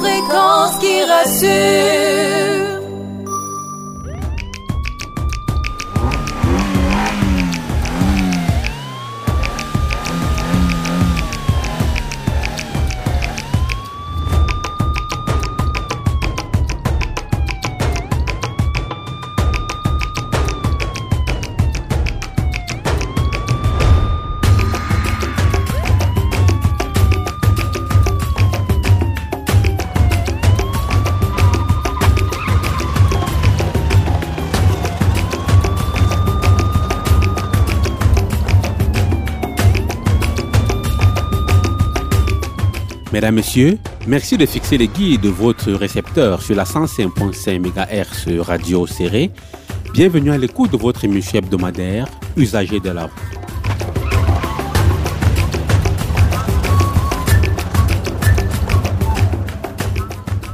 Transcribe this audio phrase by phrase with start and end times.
[0.00, 2.01] fréquence qui rassure.
[43.22, 48.84] Mesdames, Messieurs, merci de fixer les guides de votre récepteur sur la 105.5 MHz radio
[48.84, 49.30] serré.
[49.94, 53.12] Bienvenue à l'écoute de votre émission hebdomadaire Usager de la route.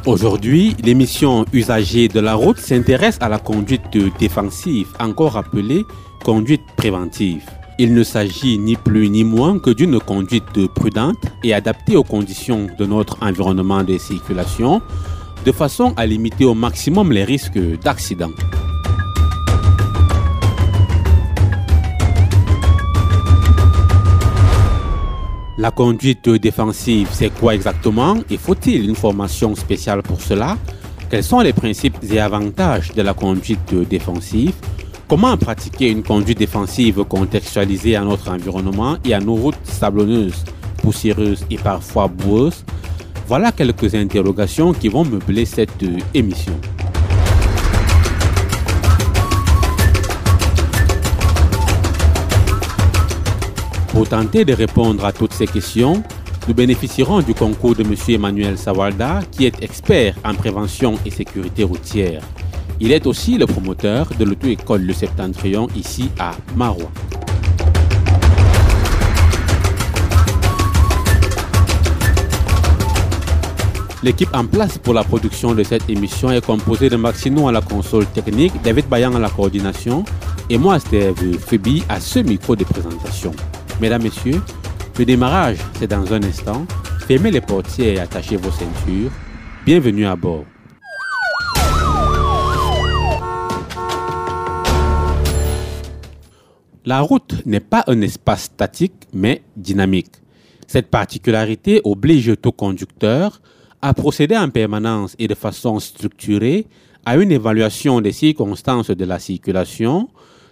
[0.05, 5.87] Aujourd'hui, l'émission Usager de la route s'intéresse à la conduite défensive, encore appelée
[6.23, 7.47] conduite préventive.
[7.81, 12.67] Il ne s'agit ni plus ni moins que d'une conduite prudente et adaptée aux conditions
[12.77, 14.83] de notre environnement de circulation,
[15.45, 18.33] de façon à limiter au maximum les risques d'accident.
[25.57, 28.17] La conduite défensive, c'est quoi exactement?
[28.29, 30.59] Et faut-il une formation spéciale pour cela?
[31.11, 34.55] Quels sont les principes et avantages de la conduite défensive?
[35.09, 40.45] Comment pratiquer une conduite défensive contextualisée à notre environnement et à nos routes sablonneuses,
[40.83, 42.63] poussiéreuses et parfois boueuses?
[43.27, 46.53] Voilà quelques interrogations qui vont meubler cette émission.
[53.89, 56.03] Pour tenter de répondre à toutes ces questions,
[56.47, 57.95] nous bénéficierons du concours de M.
[58.09, 62.21] Emmanuel Sawalda, qui est expert en prévention et sécurité routière.
[62.81, 66.93] Il est aussi le promoteur de l'auto-école Le Septentrion ici à Marois.
[74.05, 77.61] L'équipe en place pour la production de cette émission est composée de Maxino à la
[77.61, 80.05] console technique, David Bayan à la coordination
[80.49, 83.33] et moi, Steve Phoebe, à ce micro de présentation.
[83.81, 84.41] Mesdames, Messieurs,
[84.97, 86.65] le démarrage, c'est dans un instant.
[87.09, 89.11] Fermez les portières et attachez vos ceintures.
[89.67, 90.45] Bienvenue à bord.
[96.89, 100.15] La route n'est pas un espace statique, mais dynamique.
[100.67, 103.43] Cette particularité oblige tout conducteur
[103.83, 106.65] à procéder en permanence et de façon structurée
[107.05, 110.09] à une évaluation des circonstances de la circulation,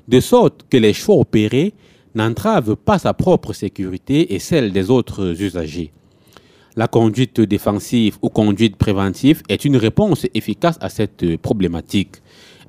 [0.08, 1.72] de sorte que les choix opérés
[2.14, 5.90] n'entravent pas sa propre sécurité et celle des autres usagers.
[6.76, 12.16] La conduite défensive ou conduite préventive est une réponse efficace à cette problématique.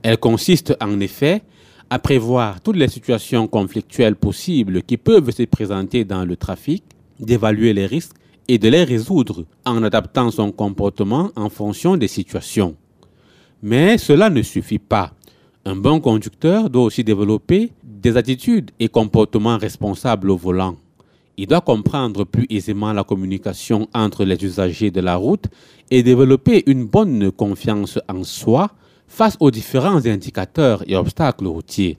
[0.03, 1.41] Elle consiste en effet
[1.89, 6.83] à prévoir toutes les situations conflictuelles possibles qui peuvent se présenter dans le trafic,
[7.19, 8.15] d'évaluer les risques
[8.47, 12.75] et de les résoudre en adaptant son comportement en fonction des situations.
[13.61, 15.13] Mais cela ne suffit pas.
[15.65, 20.77] Un bon conducteur doit aussi développer des attitudes et comportements responsables au volant.
[21.35, 25.45] Il doit comprendre plus aisément la communication entre les usagers de la route
[25.91, 28.71] et développer une bonne confiance en soi
[29.07, 31.97] face aux différents indicateurs et obstacles routiers.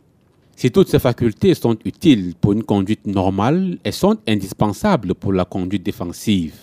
[0.56, 5.44] Si toutes ces facultés sont utiles pour une conduite normale, elles sont indispensables pour la
[5.44, 6.54] conduite défensive.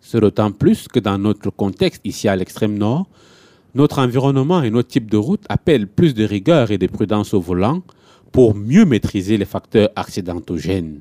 [0.00, 3.06] Ce d'autant plus que dans notre contexte ici à l'extrême nord,
[3.74, 7.40] notre environnement et notre type de route appellent plus de rigueur et de prudence au
[7.40, 7.82] volant
[8.32, 11.00] pour mieux maîtriser les facteurs accidentogènes.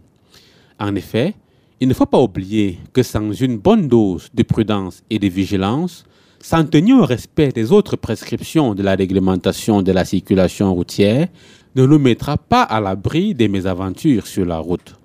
[0.79, 1.35] En effet,
[1.79, 6.03] il ne faut pas oublier que sans une bonne dose de prudence et de vigilance,
[6.41, 11.27] s'en tenir au respect des autres prescriptions de la réglementation de la circulation routière
[11.75, 14.95] ne nous mettra pas à l'abri des mésaventures sur la route.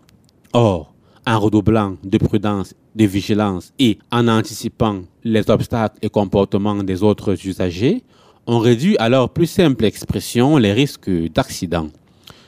[0.52, 0.94] Or,
[1.26, 7.46] en redoublant de prudence, de vigilance et en anticipant les obstacles et comportements des autres
[7.46, 8.02] usagers,
[8.46, 11.88] on réduit alors plus simple expression les risques d'accident.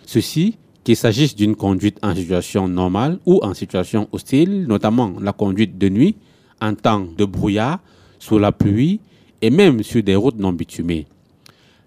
[0.04, 5.78] Ceci, qu'il s'agisse d'une conduite en situation normale ou en situation hostile, notamment la conduite
[5.78, 6.16] de nuit,
[6.60, 7.80] en temps de brouillard,
[8.18, 9.00] sous la pluie
[9.42, 11.06] et même sur des routes non bitumées.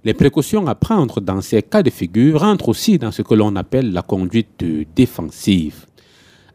[0.06, 3.56] Les précautions à prendre dans ces cas de figure rentrent aussi dans ce que l'on
[3.58, 4.64] appelle la conduite
[4.96, 5.86] défensive.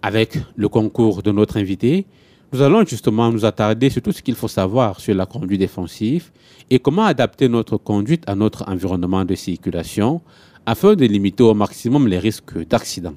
[0.03, 2.06] Avec le concours de notre invité,
[2.53, 6.31] nous allons justement nous attarder sur tout ce qu'il faut savoir sur la conduite défensive
[6.71, 10.23] et comment adapter notre conduite à notre environnement de circulation
[10.65, 13.12] afin de limiter au maximum les risques d'accident.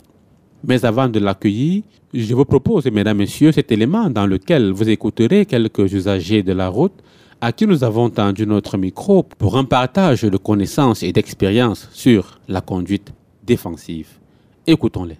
[0.63, 1.83] Mais avant de l'accueillir,
[2.13, 6.67] je vous propose, mesdames, messieurs, cet élément dans lequel vous écouterez quelques usagers de la
[6.69, 6.93] route
[7.39, 12.39] à qui nous avons tendu notre micro pour un partage de connaissances et d'expériences sur
[12.47, 13.13] la conduite
[13.43, 14.07] défensive.
[14.65, 15.17] Écoutons-les.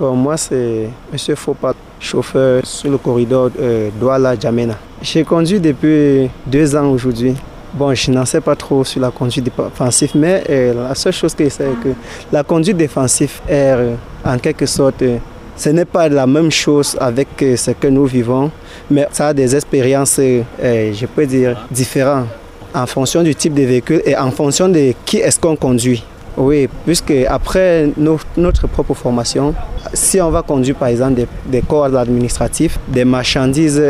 [0.00, 1.36] moi, c'est M.
[1.36, 4.76] Fopat, chauffeur sur le corridor euh, Douala-Djamena.
[5.02, 7.34] J'ai conduit depuis deux ans aujourd'hui.
[7.76, 11.34] Bon, je n'en sais pas trop sur la conduite défensive, mais euh, la seule chose
[11.34, 11.88] que je sais, c'est que
[12.30, 13.94] la conduite défensive est euh,
[14.24, 15.16] en quelque sorte, euh,
[15.56, 18.52] ce n'est pas la même chose avec ce que nous vivons,
[18.88, 22.26] mais ça a des expériences, je peux dire, différentes
[22.72, 26.04] en fonction du type de véhicule et en fonction de qui est-ce qu'on conduit.
[26.36, 27.90] Oui, puisque après
[28.36, 29.54] notre propre formation,
[29.92, 33.82] si on va conduire par exemple des, des corps administratifs, des marchandises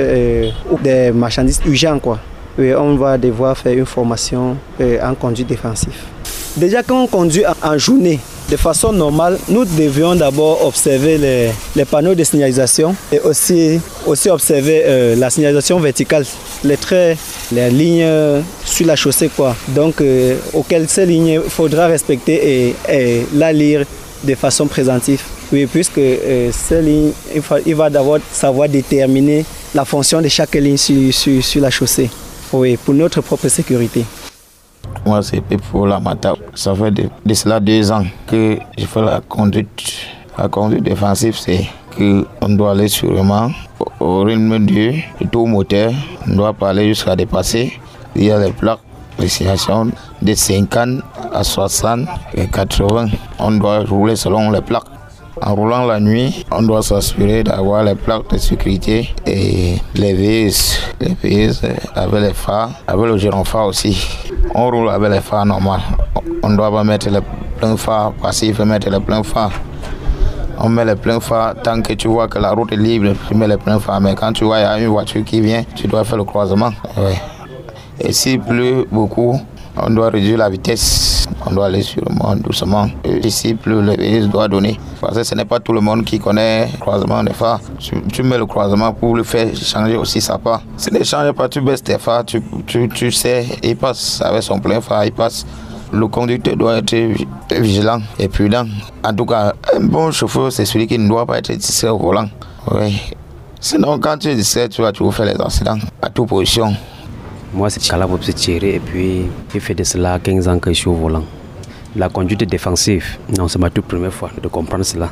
[0.71, 2.19] ou des marchandises urgentes, quoi,
[2.59, 6.05] on va devoir faire une formation euh, en conduite défensif.
[6.57, 8.21] Déjà quand on conduit en journée,
[8.51, 11.19] de façon normale, nous devions d'abord observer
[11.75, 16.25] les, panneaux de signalisation et aussi, observer euh, la signalisation verticale,
[16.63, 17.19] les traits,
[17.51, 19.57] les lignes sur la chaussée, quoi.
[19.69, 23.85] Donc, euh, auxquelles ces lignes faudra respecter et, et, la lire
[24.23, 25.23] de façon présentive.
[25.53, 26.01] Oui, puisque
[26.53, 27.13] ces lignes,
[27.67, 32.11] il, va d'abord savoir déterminer la fonction de chaque ligne sur la chaussée.
[32.53, 34.05] Oui, pour notre propre sécurité.
[35.07, 36.35] Moi, c'est pour la Mata.
[36.55, 39.93] Ça fait de, cela deux ans que je fais la conduite.
[40.39, 43.51] La conduite défensive, c'est qu'on doit aller sûrement
[44.01, 45.93] au rythme du tout moteur.
[46.29, 47.79] On doit pas aller jusqu'à dépasser.
[48.17, 48.81] Il y a les plaques
[49.19, 51.03] de 50
[51.33, 53.07] à 60 et 80.
[53.39, 54.85] On doit rouler selon les plaques.
[55.47, 60.81] En roulant la nuit, on doit s'assurer d'avoir les plaques de sécurité et les vis,
[60.99, 61.61] les vis
[61.95, 64.09] avec les phares, avec le phare aussi.
[64.55, 65.77] On roule avec les phares normaux.
[66.43, 67.21] On ne doit pas mettre les
[67.59, 69.53] pleins phares et mettre les pleins phares.
[70.59, 73.35] On met les pleins phares tant que tu vois que la route est libre, tu
[73.35, 74.01] mets les pleins phares.
[74.01, 76.25] Mais quand tu vois qu'il y a une voiture qui vient, tu dois faire le
[76.25, 76.71] croisement.
[78.01, 79.39] Et s'il pleut beaucoup,
[79.77, 81.14] on doit réduire la vitesse.
[81.47, 82.89] On doit aller sûrement doucement.
[83.05, 84.79] Et ici, plus le véhicule doit donner.
[85.01, 87.61] Parce que ce n'est pas tout le monde qui connaît le croisement des phares.
[87.79, 90.63] Tu, mets le croisement pour le faire changer aussi sa part.
[90.77, 94.43] Si ne change pas, tu baisses tes phares, tu, tu, tu sais, il passe avec
[94.43, 95.45] son plein phare, il passe.
[95.93, 96.97] Le conducteur doit être
[97.51, 98.67] vigilant et prudent.
[99.05, 101.99] En tout cas, un bon chauffeur, c'est celui qui ne doit pas être distrait au
[101.99, 102.29] volant.
[102.73, 103.01] Oui.
[103.61, 106.75] Sinon, quand tu es tu vas toujours faire les accidents à toute position.
[107.55, 110.89] Moi, c'est Kalabop Thierry et puis il fait de cela 15 ans que je suis
[110.89, 111.23] au volant.
[111.95, 115.11] La conduite défensive, non, c'est ma toute première fois de comprendre cela.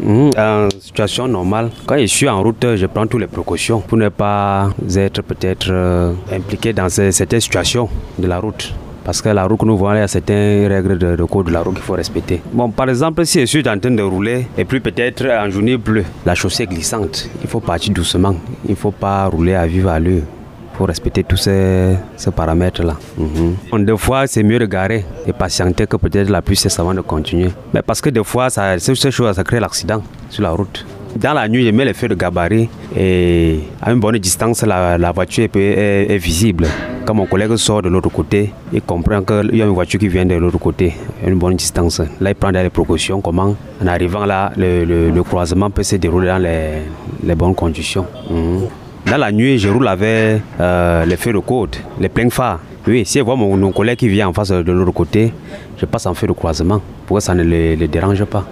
[0.00, 3.98] Hmm, en situation normale, quand je suis en route, je prends toutes les précautions pour
[3.98, 8.72] ne pas être peut-être euh, impliqué dans certaines situations de la route.
[9.04, 11.50] Parce que la route que nous voyons, il y a certaines règles de, code de
[11.52, 12.40] la route qu'il faut respecter.
[12.52, 15.76] Bon, par exemple, si je suis en train de rouler et puis peut-être en journée
[15.76, 18.36] bleue, la chaussée est glissante, il faut partir doucement.
[18.66, 20.22] Il ne faut pas rouler à vive allure
[20.80, 21.98] faut respecter tous ces,
[22.34, 22.96] paramètres-là.
[23.18, 23.84] Mhm.
[23.84, 27.50] Des fois, c'est mieux de garer et patienter que peut-être la c'est avant de continuer.
[27.74, 30.86] Mais parce que des fois, ça, ces choses, ça crée l'accident sur la route.
[31.16, 35.12] Dans la nuit, je mets les feux de gabarit et à une bonne distance, la,
[35.12, 36.66] voiture est, visible.
[37.04, 40.08] Quand mon collègue sort de l'autre côté, il comprend qu'il y a une voiture qui
[40.08, 42.00] vient de l'autre côté, à une bonne distance.
[42.20, 43.20] Là, il prend des précautions.
[43.20, 48.06] Comment, en arrivant là, le, croisement peut se dérouler dans les, bonnes conditions.
[48.30, 48.79] Mhm.
[49.06, 52.60] Dans la nuit, je roule avec euh, les feux de côte, les pleins phares.
[52.86, 55.32] Oui, si je vois mon, collègue qui vient en face de l'autre côté,
[55.78, 58.44] je passe en feu de croisement pour que ça ne le, dérange pas?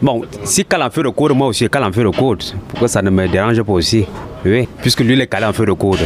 [0.00, 2.80] Bon, si cale en feu de côte, moi aussi, cale en feu de côte pour
[2.80, 4.04] que ça ne me dérange pas aussi?
[4.44, 6.02] Oui, puisque lui, il est calé en feu de côte.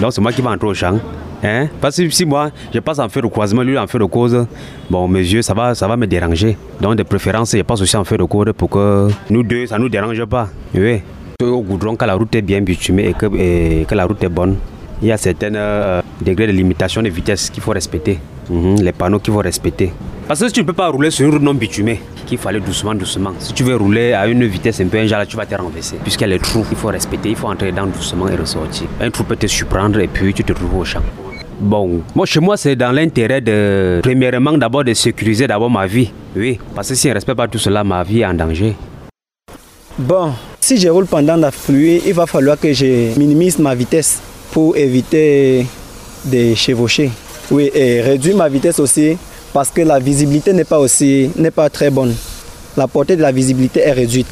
[0.00, 0.98] Donc, c'est moi qui vais entrer au champ.
[1.42, 1.68] Hein?
[1.80, 4.46] Parce que si moi, je passe en feu de croisement, lui en feu de cause,
[4.88, 6.56] bon, mes yeux, ça va, ça va me déranger.
[6.80, 9.76] Donc, de préférence, je passe aussi en feu de côte pour que nous deux, ça
[9.76, 10.48] ne nous dérange pas.
[10.74, 11.02] Oui
[11.44, 14.56] au goudron, quand la route est bien bitumée et que, la route est bonne,
[15.02, 18.18] il y a certains euh, degrés de limitation de vitesse qu'il faut respecter.
[18.50, 19.92] Mhm, les panneaux qu'il faut respecter.
[20.26, 22.48] Parce que si tu ne peux pas rouler sur une route non bitumée, qu'il faut
[22.48, 23.32] aller doucement, doucement.
[23.38, 25.96] Si tu veux rouler à une vitesse un peu là, tu vas te renverser.
[26.02, 28.86] Puisqu'il y a les trous, il faut respecter, il faut entrer dedans doucement et ressortir.
[29.00, 31.02] Un trou peut te surprendre et puis tu te trouves au champ.
[31.58, 36.10] Bon, moi chez moi c'est dans l'intérêt de, premièrement d'abord de sécuriser d'abord ma vie.
[36.34, 38.74] Oui, parce que si je ne respecte pas tout cela, ma vie est en danger.
[39.98, 40.32] Bon,
[40.70, 44.20] si je roule pendant la pluie, il va falloir que je minimise ma vitesse
[44.52, 45.66] pour éviter
[46.24, 47.10] de chevaucher.
[47.50, 49.18] Oui, et réduire ma vitesse aussi
[49.52, 52.14] parce que la visibilité n'est pas aussi n'est pas très bonne.
[52.76, 54.28] La portée de la visibilité est réduite.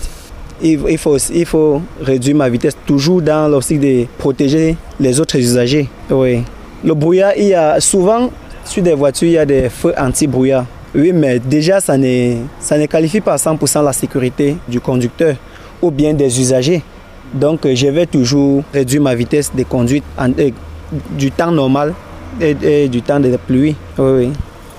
[0.63, 5.89] Il, faut, réduire ma vitesse toujours dans l'optique de protéger les autres usagers.
[6.09, 6.45] Oui.
[6.85, 8.31] Le brouillard, il y a souvent
[8.65, 10.67] sur des voitures, il y a des feux anti-brouillard.
[10.95, 15.35] Oui, mais déjà, ça ne, ça ne qualifie pas à 100% la sécurité du conducteur
[15.83, 16.83] ou bien des usagers.
[17.33, 20.51] Donc, je vais toujours réduire ma vitesse de conduite euh,
[21.11, 21.95] du temps normal
[22.41, 23.77] et, du temps de pluie.
[23.99, 24.33] Oui, oui.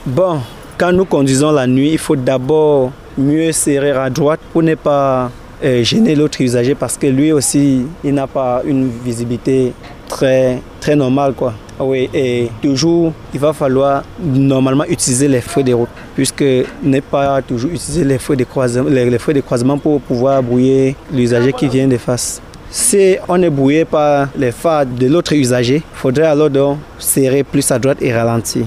[0.05, 0.39] Bon,
[0.77, 5.29] quand nous conduisons la nuit, il faut d'abord mieux serrer à droite pour ne pas
[5.63, 9.73] euh, gêner l'autre usager parce que lui aussi, il n'a pas une visibilité
[10.09, 11.33] très, très normale.
[11.33, 11.53] Quoi.
[11.79, 17.41] Oui, et toujours, il va falloir normalement utiliser les feux de route, puisque ne pas
[17.41, 18.89] toujours utiliser les feux de croisement,
[19.19, 22.41] feux de croisement pour pouvoir brouiller l'usager qui vient de face.
[22.69, 27.43] Si on est brouillé par les phares de l'autre usager, il faudrait alors donc serrer
[27.43, 28.65] plus à droite et ralentir.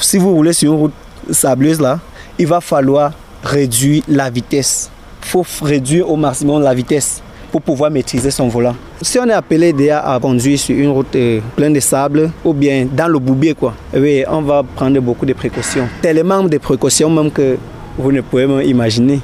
[0.00, 0.92] Si vous voulez sur une route
[1.30, 1.98] sableuse là,
[2.38, 3.12] il va falloir
[3.42, 4.90] réduire la vitesse.
[5.22, 7.22] Il faut réduire au maximum la vitesse
[7.54, 8.74] pour pouvoir maîtriser son volant.
[9.00, 12.52] Si on est appelé déjà à conduire sur une route euh, pleine de sable ou
[12.52, 15.86] bien dans le boubier, quoi, oui, on va prendre beaucoup de précautions.
[16.02, 17.56] Tellement de précautions même que
[17.96, 19.20] vous ne pouvez même imaginer.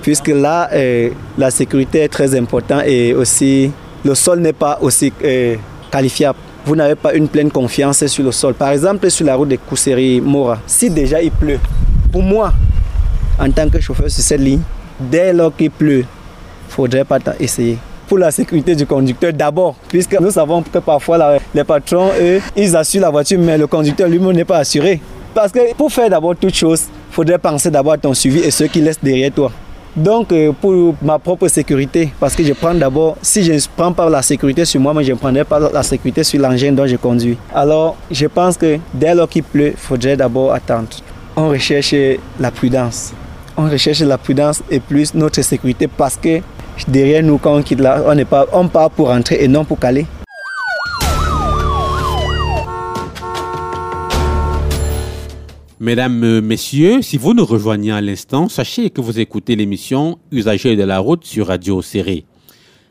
[0.00, 3.70] Puisque là, euh, la sécurité est très importante et aussi
[4.02, 5.56] le sol n'est pas aussi euh,
[5.90, 8.54] qualifiable vous n'avez pas une pleine confiance sur le sol.
[8.54, 11.58] Par exemple, sur la route de Kousséry-Mora, si déjà il pleut,
[12.10, 12.54] pour moi,
[13.38, 14.62] en tant que chauffeur sur cette ligne,
[14.98, 16.06] dès lors qu'il pleut,
[16.68, 17.78] faudrait pas essayer.
[18.08, 22.76] Pour la sécurité du conducteur d'abord, puisque nous savons que parfois les patrons, eux, ils
[22.76, 25.00] assurent la voiture, mais le conducteur lui-même n'est pas assuré.
[25.34, 28.66] Parce que pour faire d'abord toute chose, faudrait penser d'abord à ton suivi et ceux
[28.66, 29.50] qui laissent derrière toi.
[29.96, 33.92] Donc, euh, pour ma propre sécurité, parce que je prends d'abord, si je ne prends
[33.92, 36.86] pas la sécurité sur moi, mais je ne prendrai pas la sécurité sur l'engin dont
[36.86, 37.38] je conduis.
[37.54, 40.88] Alors, je pense que dès lors qu'il pleut, il faudrait d'abord attendre.
[41.36, 41.94] On recherche
[42.40, 43.12] la prudence.
[43.56, 46.40] On recherche la prudence et plus notre sécurité parce que
[46.88, 48.02] derrière nous, quand on quitte là,
[48.52, 50.06] on, part pour rentrer et non pour caler.
[55.80, 60.76] Mesdames, euh, Messieurs, si vous nous rejoignez à l'instant, sachez que vous écoutez l'émission Usagers
[60.76, 62.24] de la route sur Radio Serré.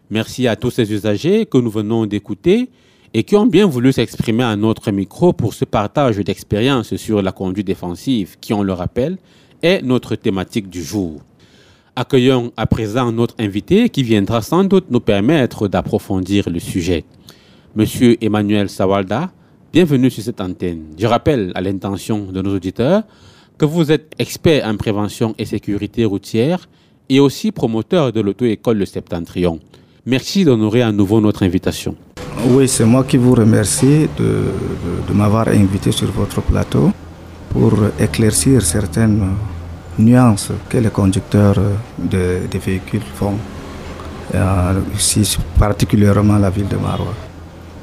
[0.10, 2.70] Merci à tous ces usagers que nous venons d'écouter
[3.14, 7.32] et qui ont bien voulu s'exprimer à notre micro pour ce partage d'expériences sur la
[7.32, 9.18] conduite défensive qui, on le rappelle,
[9.62, 11.22] est notre thématique du jour.
[11.96, 17.06] Accueillons à présent notre invité qui viendra sans doute nous permettre d'approfondir le sujet.
[17.76, 19.32] Monsieur Emmanuel Sawalda,
[19.74, 20.84] Bienvenue sur cette antenne.
[21.00, 23.02] Je rappelle à l'intention de nos auditeurs
[23.58, 26.70] que vous êtes expert en prévention et sécurité routière
[27.10, 29.60] et aussi promoteur de l'auto-école Le Septentrion.
[30.06, 31.96] Merci d'honorer à nouveau notre invitation.
[32.50, 36.92] Oui, c'est moi qui vous remercie de, m'avoir invité sur votre plateau
[37.50, 39.30] pour éclaircir certaines
[40.00, 41.60] nuances que les conducteurs
[41.98, 43.38] de, des véhicules font,
[44.34, 47.14] euh, ici particulièrement la ville de Marois.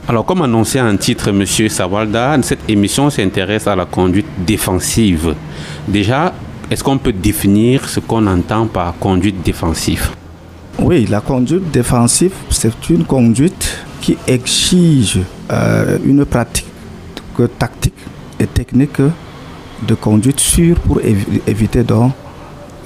[0.08, 5.34] Alors, comme annoncé en titre, Monsieur Sawalda, cette émission s'intéresse à la conduite défensive.
[5.86, 6.32] Déjà,
[6.70, 10.10] est-ce qu'on peut définir ce qu'on entend par conduite défensive?
[10.78, 15.20] Oui, la conduite défensive, c'est une conduite qui exige
[15.52, 16.66] euh, une pratique
[17.58, 17.94] tactique
[18.38, 19.00] et technique
[19.82, 21.00] de conduite sûre pour
[21.46, 22.12] éviter donc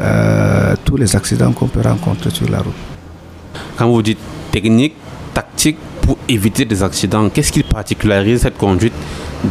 [0.01, 2.75] euh, tous les accidents qu'on peut rencontrer sur la route.
[3.77, 4.19] Quand vous dites
[4.51, 4.95] technique,
[5.33, 8.93] tactique, pour éviter des accidents Qu'est-ce qui particularise cette conduite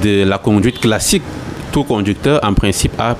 [0.01, 1.23] de la conduite classique?
[1.71, 3.17] Tout conducteur, en principe, a,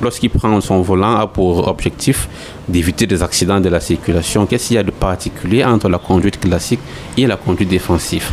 [0.00, 2.28] lorsqu'il prend son volant, a pour objectif
[2.68, 4.46] d'éviter des accidents de la circulation.
[4.46, 6.80] Qu'est-ce qu'il y a de particulier entre la conduite classique
[7.18, 8.32] et la conduite défensive?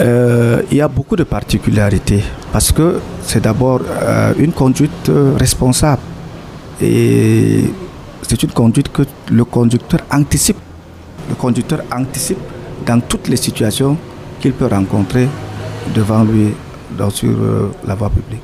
[0.00, 5.36] Euh, il y a beaucoup de particularités parce que c'est d'abord euh, une conduite euh,
[5.38, 6.02] responsable
[6.80, 7.64] et
[8.22, 10.56] c'est une conduite que le conducteur anticipe.
[11.28, 12.38] Le conducteur anticipe
[12.86, 13.96] dans toutes les situations
[14.40, 15.28] qu'il peut rencontrer
[15.94, 16.54] devant lui
[16.96, 18.42] dans, sur euh, la voie publique.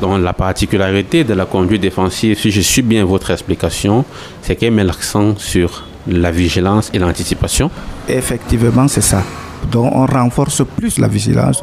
[0.00, 4.04] Donc la particularité de la conduite défensive, si je suis bien votre explication,
[4.42, 7.70] c'est qu'elle met l'accent sur la vigilance et l'anticipation.
[8.08, 9.22] Effectivement, c'est ça.
[9.70, 11.62] Donc on renforce plus la vigilance,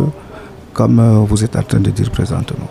[0.73, 2.67] comme euh, vous êtes en train de dire présentement.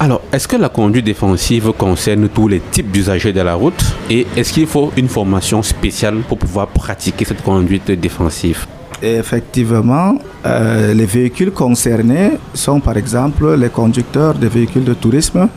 [0.00, 3.82] Alors, est-ce que la conduite défensive concerne tous les types d'usagers de la route?
[4.10, 8.66] Et est-ce qu'il faut une formation spéciale pour pouvoir pratiquer cette conduite défensive?
[9.00, 10.14] Effectivement,
[10.46, 15.48] euh, les véhicules concernés sont par exemple les conducteurs de véhicules de tourisme,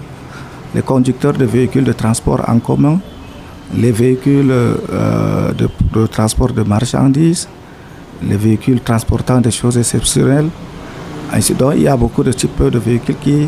[0.75, 2.99] les conducteurs de véhicules de transport en commun,
[3.75, 7.47] les véhicules euh, de, de, transport de marchandises,
[8.23, 10.49] les véhicules transportant des choses exceptionnelles.
[11.59, 13.47] Donc, il y a beaucoup de types de véhicules qui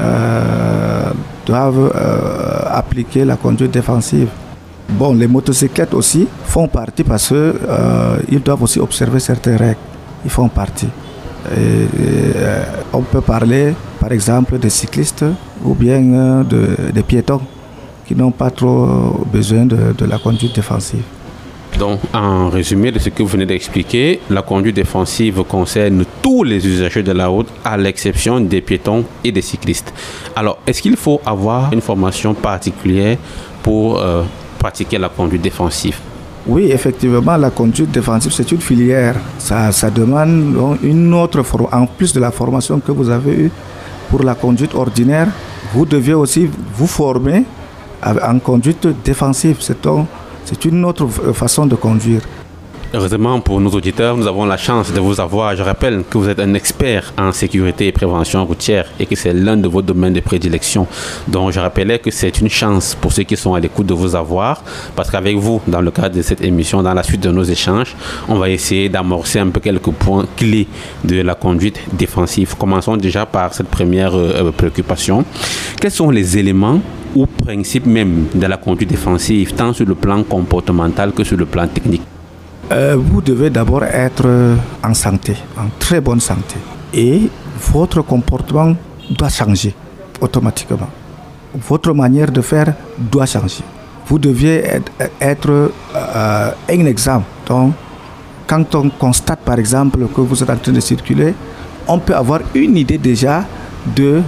[0.00, 1.10] euh,
[1.46, 4.28] doivent euh, appliquer la conduite défensive.
[4.90, 9.80] Bon, les motocyclettes aussi font partie parce qu'ils euh, doivent aussi observer certaines règles.
[10.24, 10.88] Ils font partie.
[12.92, 15.24] on peut parler par exemple des cyclistes
[15.64, 16.44] ou bien euh,
[16.92, 17.40] des piétons
[18.06, 21.02] qui n'ont pas trop besoin de, la conduite défensive.
[21.78, 26.66] Donc, en résumé de ce que vous venez d'expliquer, la conduite défensive concerne tous les
[26.66, 29.92] usagers de la route, à l'exception des piétons et des cyclistes.
[30.34, 33.18] Alors, est-ce qu'il faut avoir une formation particulière
[33.62, 34.22] pour euh,
[34.58, 35.98] pratiquer la conduite défensive?
[36.46, 39.16] Oui, effectivement, la conduite défensive, c'est une filière.
[39.38, 41.78] Ça, demande une autre formation.
[41.78, 43.50] En plus de la formation que vous avez eue
[44.08, 45.28] pour la conduite ordinaire,
[45.74, 47.44] vous devez aussi vous former
[48.02, 49.56] en conduite défensive.
[49.60, 49.84] C'est
[50.64, 52.22] une autre façon de conduire.
[52.94, 55.56] Heureusement pour nos auditeurs, nous avons la chance de vous avoir.
[55.56, 59.32] Je rappelle que vous êtes un expert en sécurité et prévention routière et que c'est
[59.32, 60.86] l'un de vos domaines de prédilection.
[61.26, 64.14] Donc je rappelais que c'est une chance pour ceux qui sont à l'écoute de vous
[64.14, 64.62] avoir
[64.94, 67.96] parce qu'avec vous, dans le cadre de cette émission, dans la suite de nos échanges,
[68.28, 70.68] on va essayer d'amorcer un peu quelques points clés
[71.04, 72.54] de la conduite défensive.
[72.56, 75.24] Commençons déjà par cette première euh, préoccupation.
[75.80, 76.80] Quels sont les éléments
[77.16, 81.46] ou principes même de la conduite défensive, tant sur le plan comportemental que sur le
[81.46, 82.02] plan technique
[82.72, 84.26] euh, vous devez d'abord être
[84.82, 86.56] en santé, en très bonne santé.
[86.92, 87.28] Et
[87.72, 88.74] votre comportement
[89.10, 89.72] doit changer
[90.20, 90.88] automatiquement.
[91.54, 93.62] Votre manière de faire doit changer.
[94.08, 94.64] Vous devez
[95.20, 97.26] être, euh, un exemple.
[97.46, 97.72] Donc,
[98.48, 101.34] quand on constate par exemple que vous êtes en train de circuler,
[101.86, 103.44] on peut avoir une idée déjà
[103.94, 104.22] de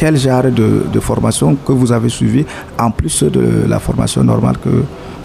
[0.00, 2.46] quel genre de, de formation que vous avez suivi,
[2.78, 4.70] en plus de la formation normale que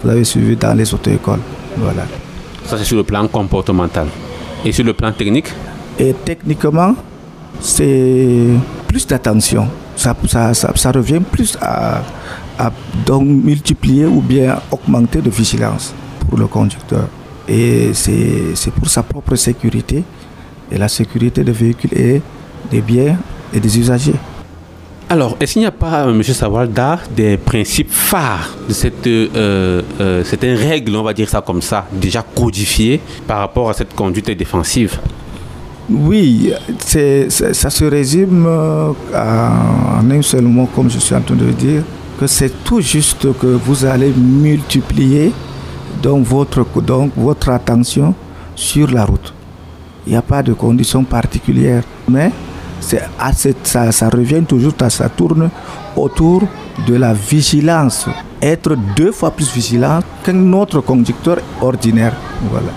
[0.04, 1.40] vous avez suivie dans les auto-écoles.
[1.78, 2.02] Voilà.
[2.66, 4.06] Ça, c'est sur le plan comportemental.
[4.66, 5.46] Et sur le plan technique?
[5.98, 6.94] Et techniquement,
[7.58, 8.48] c'est
[8.86, 9.66] plus d'attention.
[9.96, 12.02] Ça, ça, ça, revient plus à,
[12.58, 12.70] à
[13.06, 15.94] donc multiplier ou bien augmenter de vigilance
[16.28, 17.08] pour le conducteur.
[17.48, 20.04] Et c'est pour sa propre sécurité
[20.70, 22.20] et la sécurité des véhicules et
[22.70, 23.16] des biens
[23.54, 24.20] et des usagers.
[25.08, 26.20] Alors, est-ce qu'il n'y a pas, euh, M.
[26.24, 30.24] Sawalda, des principes phares de cette, euh, euh,
[30.88, 34.98] on va dire ça comme ça, déjà codifiée par rapport à cette conduite défensive?
[35.88, 41.84] Oui, ça se résume en un seul mot, comme je suis en train de dire,
[42.18, 45.30] que c'est tout juste que vous allez multiplier
[46.02, 48.12] donc votre attention
[48.56, 49.32] sur la route.
[50.04, 52.32] Il n'y a pas de conditions particulières, mais
[52.86, 55.50] ça, ça revient toujours, ça tourne
[55.96, 56.42] autour
[56.86, 58.06] de la vigilance.
[58.40, 62.12] Être deux fois plus vigilant qu'un autre conducteur ordinaire.
[62.50, 62.72] Voilà.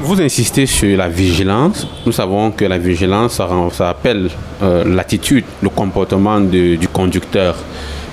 [0.00, 1.86] Vous insistez sur la vigilance.
[2.04, 3.40] Nous savons que la vigilance,
[3.72, 4.28] ça, appelle
[4.62, 7.54] euh, l'attitude, le comportement du conducteur.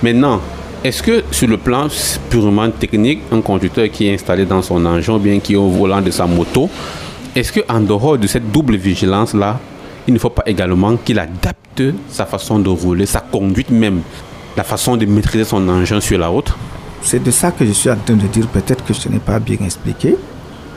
[0.02, 0.40] Maintenant,
[0.84, 1.88] est-ce que sur le plan
[2.30, 6.00] purement technique, un conducteur qui est installé dans son engin, bien qui est au volant
[6.00, 6.70] de sa moto,
[7.34, 9.58] est-ce qu'en dehors de cette double vigilance-là,
[10.06, 14.00] il ne faut pas également qu'il adapte sa façon de rouler, sa conduite même,
[14.56, 16.52] la façon de maîtriser son engin sur la route
[17.02, 19.38] C'est de ça que je suis en train de dire, peut-être que je n'ai pas
[19.38, 20.16] bien expliqué.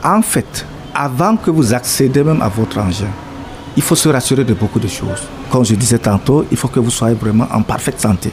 [0.02, 3.10] En fait, avant que vous accédez même à votre engin,
[3.76, 5.22] il faut se rassurer de beaucoup de choses.
[5.50, 8.30] Comme je disais tantôt, il faut que vous soyez vraiment en parfaite santé.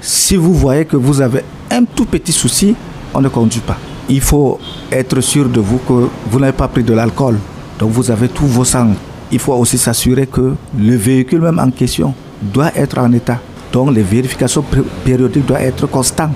[0.00, 2.74] Si vous voyez que vous avez un tout petit souci,
[3.12, 3.76] on ne conduit pas.
[4.08, 4.58] Il faut
[4.90, 7.38] être sûr de vous que vous n'avez pas pris de l'alcool.
[7.78, 8.94] Donc vous avez tous vos sangs
[9.30, 13.38] il faut aussi s'assurer que le véhicule même en question doit être en état.
[13.72, 14.64] Donc les vérifications
[15.04, 16.32] périodiques doivent être constantes.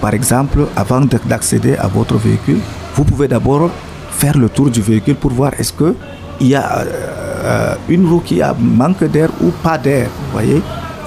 [0.00, 2.58] Par exemple, avant d'accéder à votre véhicule,
[2.94, 3.70] vous pouvez d'abord
[4.10, 8.40] faire le tour du véhicule pour voir est-ce qu'il y a euh, une roue qui
[8.42, 10.60] a manque d'air ou pas d'air, voyez,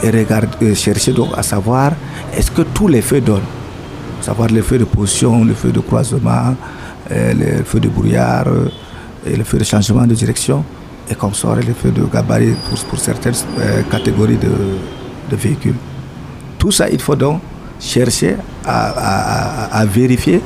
[0.03, 1.91] et regarder, euh, chercher donc à savoir
[2.35, 3.49] est-ce que tous les feux donnent,
[4.21, 6.55] savoir les feux de position, le feu de croisement,
[7.11, 8.45] euh, les feux de brouillard
[9.25, 10.63] et le feu de changement de direction
[11.09, 12.55] et comme ça les feux de gabarit
[12.89, 15.75] pour, certaines euh, catégories de, véhicules.
[16.57, 17.41] Tout ça, il faut donc
[17.79, 20.41] chercher à, vérifier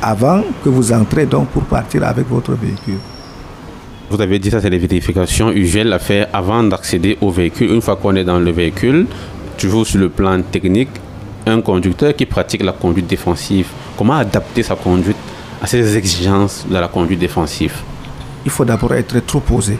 [0.00, 2.98] avant que vous entrez donc pour partir avec votre véhicule.
[4.10, 7.70] Vous avez dit ça, c'est les vérifications usuelles à faire avant d'accéder au véhicule.
[7.70, 9.06] Une fois qu'on est dans le véhicule,
[9.56, 10.90] toujours sur le plan technique,
[11.46, 15.16] un conducteur qui pratique la conduite défensive, comment adapter sa conduite
[15.62, 17.74] à ces exigences de la conduite défensive?
[18.44, 19.78] Il faut d'abord être trop posé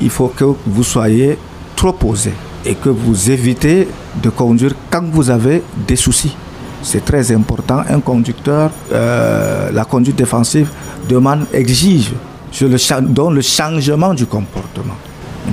[0.00, 1.38] il faut que vous soyez
[1.76, 2.32] trop posé
[2.64, 3.88] et que vous évitez
[4.22, 6.36] de conduire quand vous avez des soucis.
[6.82, 7.82] C'est très important.
[7.88, 10.70] Un conducteur, euh, la conduite défensive
[11.08, 12.12] demande, exige
[12.52, 14.96] je le, dans le changement du comportement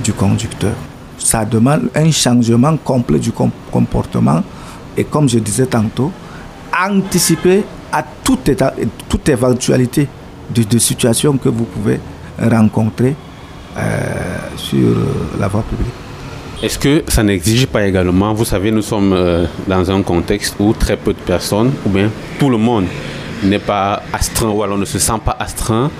[0.02, 0.74] du conducteur.
[1.18, 4.42] Ça demande un changement complet du comportement
[4.96, 6.12] et comme je disais tantôt,
[6.78, 10.08] anticiper à toute, éventualité
[10.54, 12.00] de situation que vous pouvez
[12.40, 13.14] rencontrer
[14.56, 14.96] sur
[15.38, 15.92] la voie publique.
[16.62, 19.16] Est-ce que ça n'exige pas également, vous savez, nous sommes
[19.66, 22.86] dans un contexte où très peu de personnes, ou bien tout le monde,
[23.44, 25.90] n'est pas astreint ou alors ne se sent pas astreint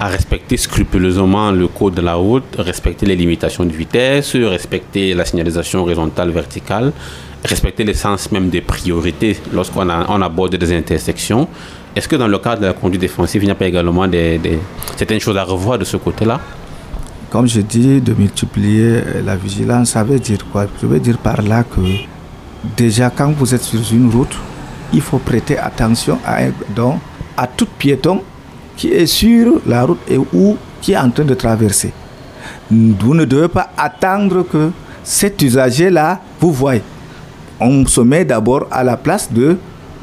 [0.00, 5.24] à respecter scrupuleusement le code de la route, respecter les limitations de vitesse, respecter la
[5.24, 6.92] signalisation horizontale, verticale,
[7.44, 11.48] respecter l'essence même des priorités lorsqu'on on aborde des intersections.
[11.96, 14.40] Est-ce que dans le cadre de la conduite défensive, il n'y a pas également des,
[14.96, 16.40] certaines choses à revoir de ce côté-là?
[17.30, 20.66] Comme je dis, de multiplier la vigilance, ça veut dire quoi?
[20.80, 21.80] Je veux dire par là que
[22.76, 24.34] déjà quand vous êtes sur une route,
[24.94, 28.22] il faut prêter attention à, tout piéton
[28.76, 31.92] qui est sur la route et ou qui est en train de traverser.
[32.70, 34.70] Vous ne devez pas attendre que
[35.04, 36.74] cet usager-là vous voie.
[37.60, 39.58] On se met d'abord à la place de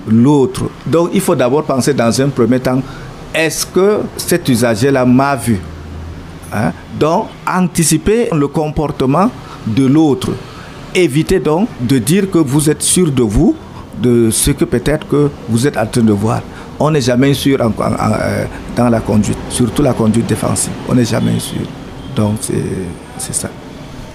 [0.07, 0.65] l'autre.
[0.85, 2.81] Donc il faut d'abord penser dans un premier temps,
[3.33, 5.59] est-ce que cet usager-là m'a vu?
[6.55, 6.71] Hein?
[6.99, 9.29] Donc anticiper le comportement
[9.67, 10.31] de l'autre.
[10.93, 13.55] Évitez donc de dire que vous êtes sûr de vous,
[14.01, 16.41] de ce que peut-être que vous êtes en train de voir
[16.79, 20.73] on n'est jamais sûr euh, dans la conduite, surtout la conduite défensive.
[20.89, 21.61] On n'est jamais sûr.
[22.15, 22.37] Donc,
[23.17, 23.49] c'est ça.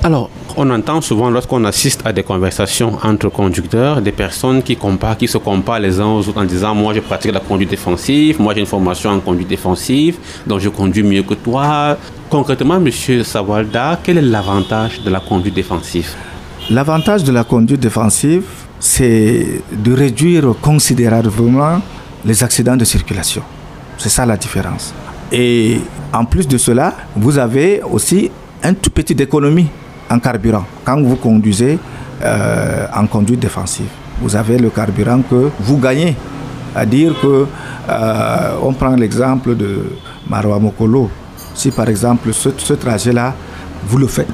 [0.02, 5.16] Alors, on entend souvent lorsqu'on assiste à des conversations entre conducteurs, des personnes qui comparent,
[5.20, 8.54] se comparent les uns aux autres en disant Moi, je pratique la conduite défensive, moi,
[8.54, 11.98] j'ai une formation en conduite défensive, donc je conduis mieux que toi.
[12.30, 16.14] Concrètement, monsieur Sawalda, quel est l'avantage de la conduite défensive?
[16.70, 18.44] L'avantage de la conduite défensive,
[18.78, 21.82] c'est de réduire considérablement
[22.24, 23.42] les accidents de circulation.
[23.98, 24.94] C'est ça la différence.
[25.30, 25.78] Et
[26.14, 28.30] en plus de cela, vous avez aussi
[28.62, 29.66] un tout petit économie
[30.10, 31.78] en carburant quand vous conduisez
[32.22, 33.86] euh, en conduite défensive.
[34.20, 36.14] Vous avez le carburant que vous gagnez.
[36.74, 37.46] À dire que,
[37.88, 39.96] euh, on prend l'exemple de
[40.28, 41.10] Marwa Mokolo.
[41.54, 43.34] Si par exemple ce, trajet-là,
[43.86, 44.28] vous le faites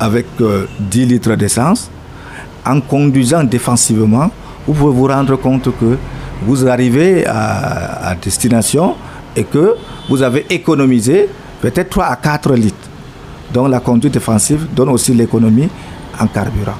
[0.00, 1.90] avec 10 euh, litres d'essence,
[2.66, 4.30] en conduisant défensivement,
[4.66, 5.96] vous pouvez vous rendre compte que
[6.42, 8.96] vous arrivez à, destination
[9.36, 9.74] et que
[10.08, 11.28] vous avez économisé
[11.60, 12.89] peut-être 3 à 4 litres.
[13.52, 15.68] Donc la conduite défensive donne aussi l'économie
[16.18, 16.76] en carburant.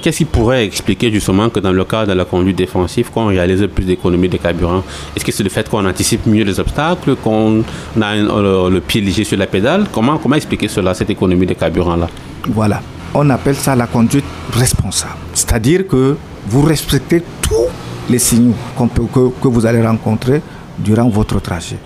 [0.00, 3.66] Qu'est-ce qui pourrait expliquer justement que dans le cas de la conduite défensive, qu'on réalise
[3.74, 4.82] plus d'économies de carburant?
[5.14, 7.62] Est-ce que c'est le fait qu'on anticipe mieux les obstacles, qu'on
[8.00, 9.86] a le, pied léger sur la pédale?
[9.92, 12.08] Comment, comment expliquer cela, cette économie de carburant-là?
[12.48, 12.80] Voilà.
[13.12, 15.18] On appelle ça la conduite responsable.
[15.34, 16.16] C'est-à-dire que
[16.48, 17.68] vous respectez tout
[18.08, 20.40] les signaux que, que vous allez rencontrer
[20.78, 21.76] durant votre trajet.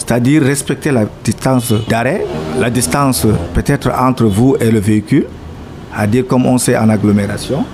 [0.00, 2.24] C'est-à-dire respecter la distance d'arrêt,
[2.58, 5.26] la distance peut-être entre vous et le véhicule,
[5.94, 7.66] à dire comme on sait en agglomération,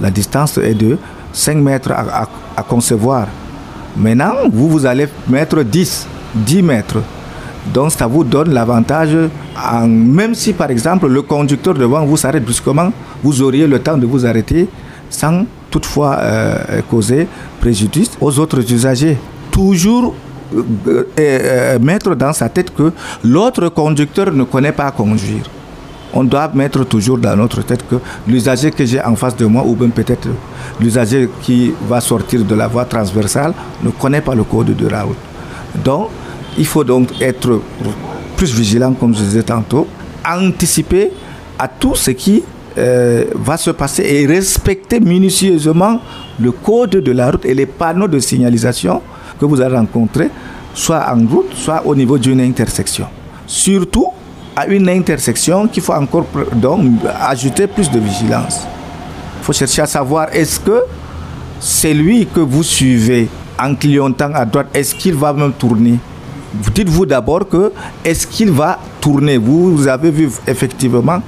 [0.00, 0.96] la distance est de
[1.30, 3.28] 5 mètres à, concevoir.
[3.98, 7.02] Maintenant, vous, vous allez mettre 10, 10 mètres.
[7.74, 9.16] Donc ça vous donne l'avantage,
[9.86, 12.92] même si par exemple le conducteur devant vous s'arrête brusquement,
[13.22, 14.68] vous auriez le temps de vous arrêter
[15.10, 17.28] sans toutefois euh, causer
[17.60, 19.18] préjudice aux autres usagers.
[19.50, 20.14] Toujours
[21.80, 25.44] mettre dans sa tête que l'autre conducteur ne connaît pas conduire.
[26.16, 27.96] On doit mettre toujours dans notre tête que
[28.28, 30.28] l'usager que j'ai en face de moi, ou bien peut-être
[30.80, 33.52] l'usager qui va sortir de la voie transversale,
[33.82, 35.16] ne connaît pas le code de route.
[35.84, 36.10] Donc,
[36.56, 37.60] il faut donc être
[38.36, 39.88] plus vigilant, comme je disais tantôt,
[40.24, 41.10] anticiper
[41.58, 42.44] à tout ce qui
[42.78, 46.00] euh, va se passer et respecter minutieusement
[46.40, 49.00] le code de la route et les panneaux de signalisation
[49.38, 50.30] que vous allez rencontrer,
[50.74, 53.06] soit en route, soit au niveau d'une intersection.
[53.46, 54.08] Surtout
[54.56, 56.84] à une intersection qu'il faut encore donc,
[57.20, 58.66] ajouter plus de vigilance.
[59.40, 60.82] Il faut chercher à savoir est-ce que
[61.60, 65.98] celui que vous suivez en clignotant à droite, est-ce qu'il va même tourner?
[66.72, 67.72] Dites-vous d'abord que
[68.04, 69.38] est-ce qu'il va tourner?
[69.38, 71.20] Vous avez vu effectivement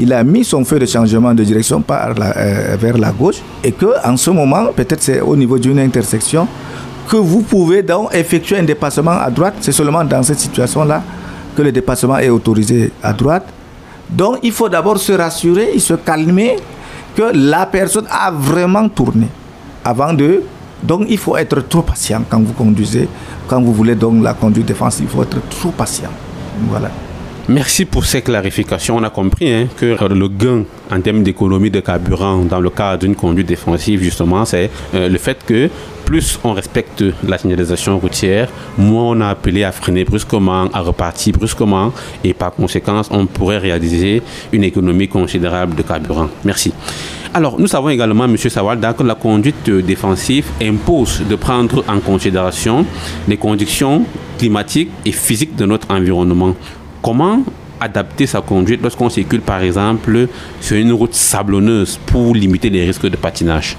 [0.00, 3.72] il a mis son feu de changement de direction par euh, vers la gauche et
[3.72, 6.48] que en ce moment, peut-être c'est au niveau d'une intersection,
[7.08, 9.54] que vous pouvez donc effectuer un dépassement à droite.
[9.60, 11.02] C'est seulement dans cette situation-là
[11.56, 13.46] que le dépassement est autorisé à droite.
[14.08, 16.56] Donc il faut d'abord se rassurer et se calmer
[17.14, 19.26] que la personne a vraiment tourné
[19.84, 20.42] avant de...
[20.82, 23.08] Donc il faut être trop patient quand vous conduisez,
[23.46, 26.10] quand vous voulez donc la conduite défensive, il faut être trop patient.
[26.68, 26.90] Voilà.
[27.48, 28.96] Merci pour ces clarifications.
[28.96, 33.00] On a compris hein, que le gain en termes d'économie de carburant dans le cadre
[33.00, 35.68] d'une conduite défensive, justement, c'est euh, le fait que
[36.04, 41.34] plus on respecte la signalisation routière, moins on a appelé à freiner brusquement, à repartir
[41.36, 41.92] brusquement,
[42.24, 46.28] et par conséquent, on pourrait réaliser une économie considérable de carburant.
[46.44, 46.72] Merci.
[47.34, 48.36] Alors, nous savons également, M.
[48.36, 52.84] Sawalda, que la conduite défensive impose de prendre en considération
[53.26, 54.04] les conditions
[54.38, 56.54] climatiques et physiques de notre environnement.
[57.00, 57.42] Comment
[57.80, 60.28] adapter sa conduite lorsqu'on circule par exemple
[60.60, 63.76] sur une route sablonneuse pour limiter les risques de patinage?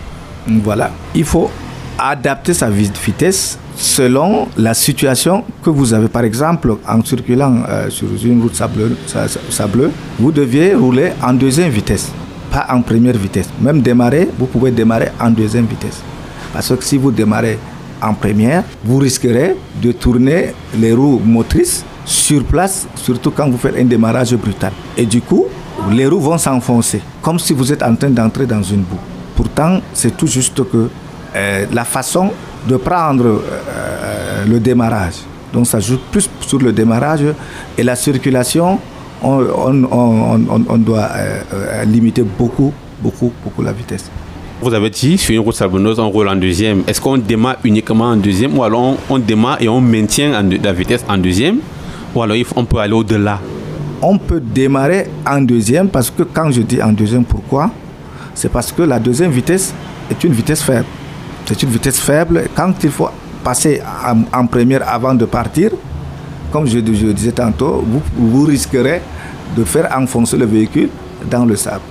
[0.48, 1.50] Voilà, il faut
[1.98, 6.08] adapter sa vitesse selon la situation que vous avez.
[6.08, 12.12] Par exemple, en circulant euh, sur une route sableuse, vous deviez rouler en deuxième vitesse,
[12.52, 13.50] pas en première vitesse.
[13.62, 16.02] Même démarrer, vous pouvez démarrer en deuxième vitesse.
[16.54, 17.58] Parce que si vous démarrez
[18.02, 23.78] en première, vous risquerez de tourner les roues motrices sur place, surtout quand vous faites
[23.78, 24.72] un démarrage brutal.
[24.98, 25.46] Et du coup,
[25.92, 29.00] les roues vont s'enfoncer, comme si vous êtes en train d'entrer dans une boue.
[29.36, 30.90] Pourtant, c'est tout juste que
[31.36, 32.32] euh, la façon
[32.68, 35.16] de prendre euh, le démarrage.
[35.52, 37.22] Donc ça joue plus sur le démarrage
[37.78, 38.80] et la circulation,
[39.22, 39.40] on,
[40.78, 44.10] doit euh, limiter beaucoup, beaucoup, beaucoup la vitesse.
[44.62, 46.84] Vous avez dit, sur une route sablonneuse, on roule en deuxième.
[46.88, 51.04] Est-ce qu'on démarre uniquement en deuxième ou alors on, démarre et on maintient la vitesse
[51.10, 51.58] en deuxième?
[52.16, 53.40] Ou alors on peut aller au-delà?
[54.02, 57.72] On peut démarrer en deuxième parce que quand je dis en deuxième, pourquoi?
[58.36, 59.74] C'est parce que la deuxième vitesse
[60.10, 60.86] est une vitesse faible.
[61.46, 62.46] C'est une vitesse faible.
[62.56, 63.10] Quand il faut
[63.44, 63.82] passer
[64.34, 65.72] en, première avant de partir,
[66.52, 69.02] comme je, disais tantôt, vous, vous, risquerez
[69.56, 70.90] de faire enfoncer le véhicule
[71.30, 71.82] dans le sable.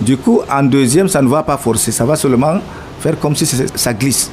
[0.00, 2.58] Du coup, en deuxième, ça ne va pas forcer, ça va seulement
[3.00, 4.30] faire comme si ça glisse.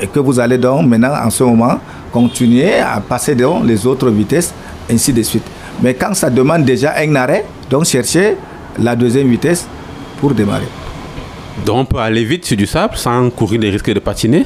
[0.00, 1.78] Et que vous allez donc maintenant, en ce moment,
[2.12, 4.52] continuer à passer dans les autres vitesses,
[4.90, 5.44] ainsi de suite.
[5.82, 8.36] Mais quand ça demande déjà un arrêt, donc cherchez
[8.78, 9.66] la deuxième vitesse
[10.20, 10.83] pour démarrer.
[11.62, 14.44] Donc on peut aller vite sur du sable sans courir les risques de patiner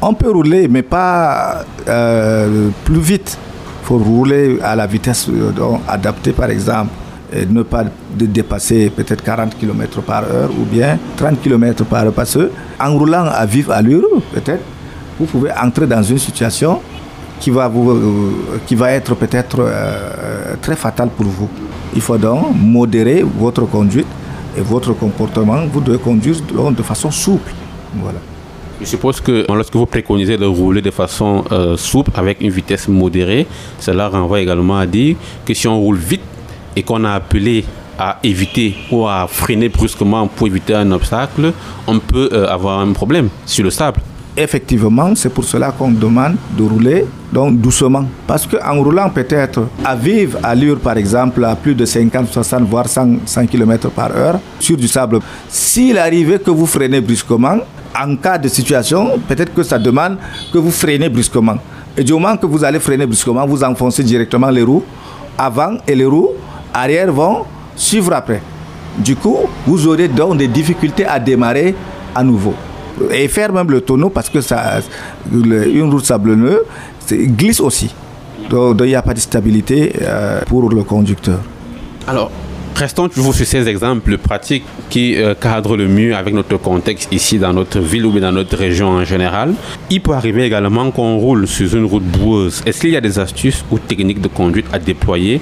[0.00, 3.38] On peut rouler, mais pas euh, plus vite.
[3.82, 5.52] Il faut rouler à la vitesse euh,
[5.88, 6.90] adaptée, par exemple.
[7.34, 12.12] Et ne pas dépasser peut-être 40 km par heure ou bien 30 km par heure.
[12.12, 12.36] Parce
[12.78, 14.62] en roulant à vive allure, peut-être,
[15.18, 16.80] vous pouvez entrer dans une situation
[17.40, 19.64] qui va, euh, qui va être peut-être
[20.60, 21.48] très fatale pour vous.
[21.94, 24.06] Il faut donc modérer votre conduite
[24.56, 26.36] et votre comportement, vous devez conduire
[26.72, 27.52] de façon souple.
[27.96, 28.18] Voilà.
[28.80, 32.88] Je suppose que lorsque vous préconisez de rouler de façon euh, souple avec une vitesse
[32.88, 33.46] modérée,
[33.78, 36.22] cela renvoie également à dire que si on roule vite
[36.74, 37.64] et qu'on a appelé
[37.98, 41.52] à éviter ou à freiner brusquement pour éviter un obstacle,
[41.86, 44.00] on peut euh, avoir un problème sur le sable
[44.36, 48.04] effectivement, c'est pour cela qu'on demande de rouler donc doucement.
[48.26, 52.88] Parce qu'en roulant peut-être à vive allure, par exemple, à plus de 50, 60, voire
[52.88, 55.18] 100, 100 km par heure sur du sable,
[55.48, 57.58] s'il arrivait que vous freinez brusquement,
[57.98, 60.16] en cas de situation, peut-être que ça demande
[60.52, 61.56] que vous freinez brusquement.
[61.96, 64.82] Et du moment que vous allez freiner brusquement, vous enfoncez directement les roues
[65.36, 66.30] avant et les roues
[66.72, 67.44] arrière vont
[67.76, 68.40] suivre après.
[68.98, 71.74] Du coup, vous aurez donc des difficultés à démarrer
[72.14, 72.54] à nouveau
[73.10, 74.80] et faire même le tonneau parce que ça,
[75.32, 76.04] une route
[77.12, 77.94] glisse aussi.
[78.50, 81.40] Donc il n'y a pas de stabilité euh, pour le conducteur.
[82.06, 82.30] Alors,
[82.82, 87.38] Restons toujours sur ces exemples pratiques qui euh, cadrent le mieux avec notre contexte ici
[87.38, 89.54] dans notre ville ou dans notre région en général.
[89.88, 92.60] Il peut arriver également qu'on roule sur une route boueuse.
[92.66, 95.40] Est-ce qu'il y a des astuces ou techniques de conduite à déployer,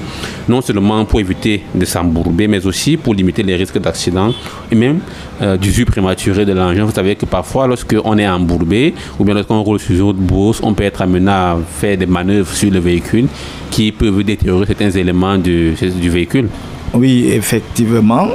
[0.50, 4.34] non seulement pour éviter de s'embourber, mais aussi pour limiter les risques d'accident
[4.70, 4.98] et même
[5.40, 6.84] euh, d'usure prématurée de l'engin?
[6.84, 10.60] Vous savez que parfois, lorsqu'on est embourbé ou bien lorsqu'on roule sur une route boueuse,
[10.62, 13.28] on peut être amené à faire des manœuvres sur le véhicule
[13.70, 15.74] qui peuvent détériorer certains éléments du
[16.10, 16.50] véhicule.
[16.94, 18.28] Oui, effectivement,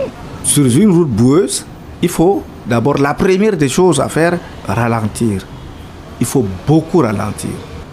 [0.43, 1.65] sur une route boueuse,
[2.01, 4.37] il faut d'abord, la première des choses à faire,
[4.67, 5.45] ralentir.
[6.19, 7.51] Il faut beaucoup ralentir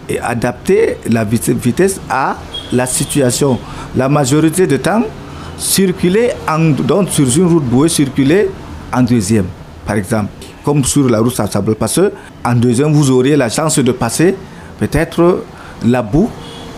[0.09, 2.37] et adapter la vitesse à
[2.71, 3.59] la situation.
[3.95, 5.03] La majorité du temps,
[5.57, 8.49] circuler en, donc sur une route boueuse, circuler
[8.91, 9.45] en deuxième,
[9.85, 10.29] par exemple,
[10.63, 11.75] comme sur la route sable.
[11.75, 11.99] Parce
[12.43, 14.35] en deuxième, vous auriez la chance de passer
[14.79, 15.43] peut-être
[15.85, 16.29] la boue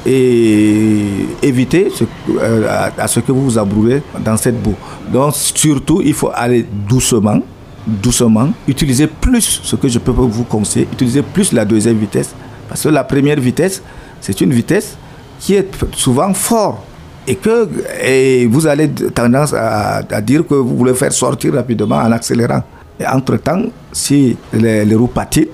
[0.06, 1.92] et éviter
[2.30, 4.76] euh, à, ce que vous vous abrouvez dans cette boue.
[5.12, 7.40] Donc surtout, il faut aller doucement,
[7.88, 12.36] doucement, utiliser plus ce que je peux vous conseiller, utiliser plus la deuxième vitesse,
[12.70, 13.82] parce que la première vitesse,
[14.22, 14.98] c'est une vitesse
[15.40, 16.84] qui est souvent fort
[17.28, 17.68] et que
[18.04, 22.62] et vous avez tendance à, dire que vous voulez faire sortir rapidement en accélérant.
[23.00, 25.48] Et entre-temps, si les, les roues patinent,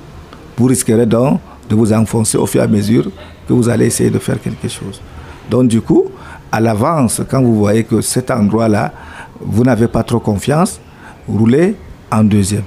[0.58, 3.10] vous risquerez donc de vous enfoncer au fur et à mesure
[3.52, 5.02] vous allez essayer de faire quelque chose.
[5.50, 6.06] Donc du coup,
[6.52, 8.92] à l'avance, quand vous voyez que cet endroit-là,
[9.40, 10.80] vous n'avez pas trop confiance,
[11.28, 11.76] roulez
[12.12, 12.64] en deuxième.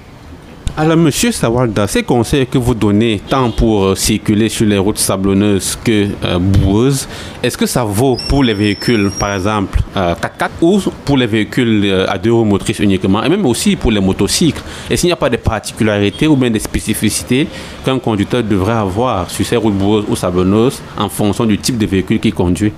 [0.76, 4.98] Alors, monsieur Sawalda, ces conseils que vous donnez, tant pour euh, circuler sur les routes
[4.98, 7.06] sablonneuses que euh, boueuses,
[7.44, 12.04] est-ce que ça vaut pour les véhicules, par exemple, 4x4 euh, ou pour les véhicules
[12.08, 14.60] à deux roues motrices uniquement, et même aussi pour les motocycles?
[14.90, 17.46] Est-ce qu'il n'y a pas de particularités ou bien des spécificités
[17.84, 21.86] qu'un conducteur devrait avoir sur ces routes boueuses ou sablonneuses en fonction du type de
[21.86, 22.72] véhicule qu'il conduit?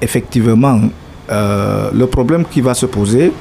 [0.00, 0.80] Effectivement,
[1.28, 3.32] le problème qui va se poser,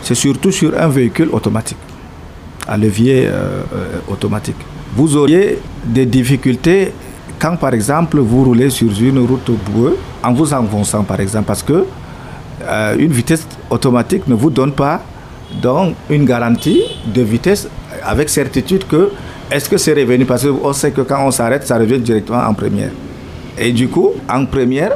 [0.00, 1.76] c'est surtout sur un véhicule automatique,
[2.68, 4.56] à levier euh, euh, automatique.
[4.94, 6.92] Vous auriez des difficultés
[7.38, 11.62] quand, par exemple, vous roulez sur une route boueuse, en vous enfonçant, par exemple, parce
[11.62, 11.84] que
[12.98, 15.00] une vitesse automatique ne vous donne pas
[15.62, 17.68] donc, une garantie de vitesse
[18.04, 19.10] avec certitude que
[19.50, 20.26] est-ce que c'est revenu?
[20.26, 22.90] Parce qu'on sait que quand on s'arrête, ça revient directement en première.
[23.58, 24.92] Et du coup, en première,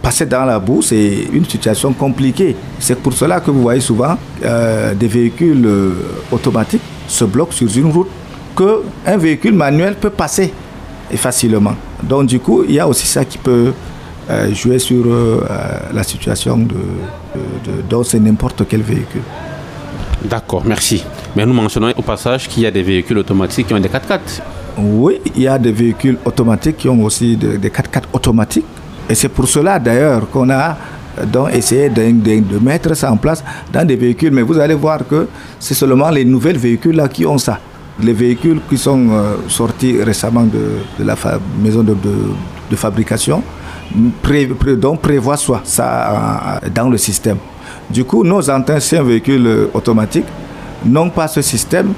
[0.00, 2.56] passer dans la boue, c'est une situation compliquée.
[2.78, 5.92] C'est pour cela que vous voyez souvent euh, des véhicules euh,
[6.32, 8.08] automatiques se bloquent sur une route
[8.56, 10.52] qu'un véhicule manuel peut passer
[11.14, 11.74] facilement.
[12.02, 13.72] Donc du coup, il y a aussi ça qui peut
[14.30, 15.04] euh, jouer sur
[15.92, 16.76] la situation de,
[17.88, 19.22] de, n'importe quel véhicule.
[20.24, 21.02] D'accord, merci.
[21.34, 24.20] Mais nous mentionnons au passage qu'il y a des véhicules automatiques qui ont des 4x4.
[24.78, 28.66] Oui, il y a des véhicules automatiques qui ont aussi des 4x4 automatiques.
[29.08, 30.76] Et c'est pour cela d'ailleurs qu'on a
[31.26, 34.32] donc essayé de, mettre ça en place dans des véhicules.
[34.32, 35.26] Mais vous allez voir que
[35.58, 37.58] c'est seulement les nouvelles véhicules là qui ont ça.
[38.02, 41.14] Les véhicules qui sont euh, sortis récemment de, la
[41.62, 41.94] maison de,
[42.76, 43.42] fabrication
[44.78, 47.36] donc prévoient soit ça euh, dans le système.
[47.90, 50.26] Du coup, nos anciens véhicules euh, automatiques
[50.86, 51.92] n'ont pas ce système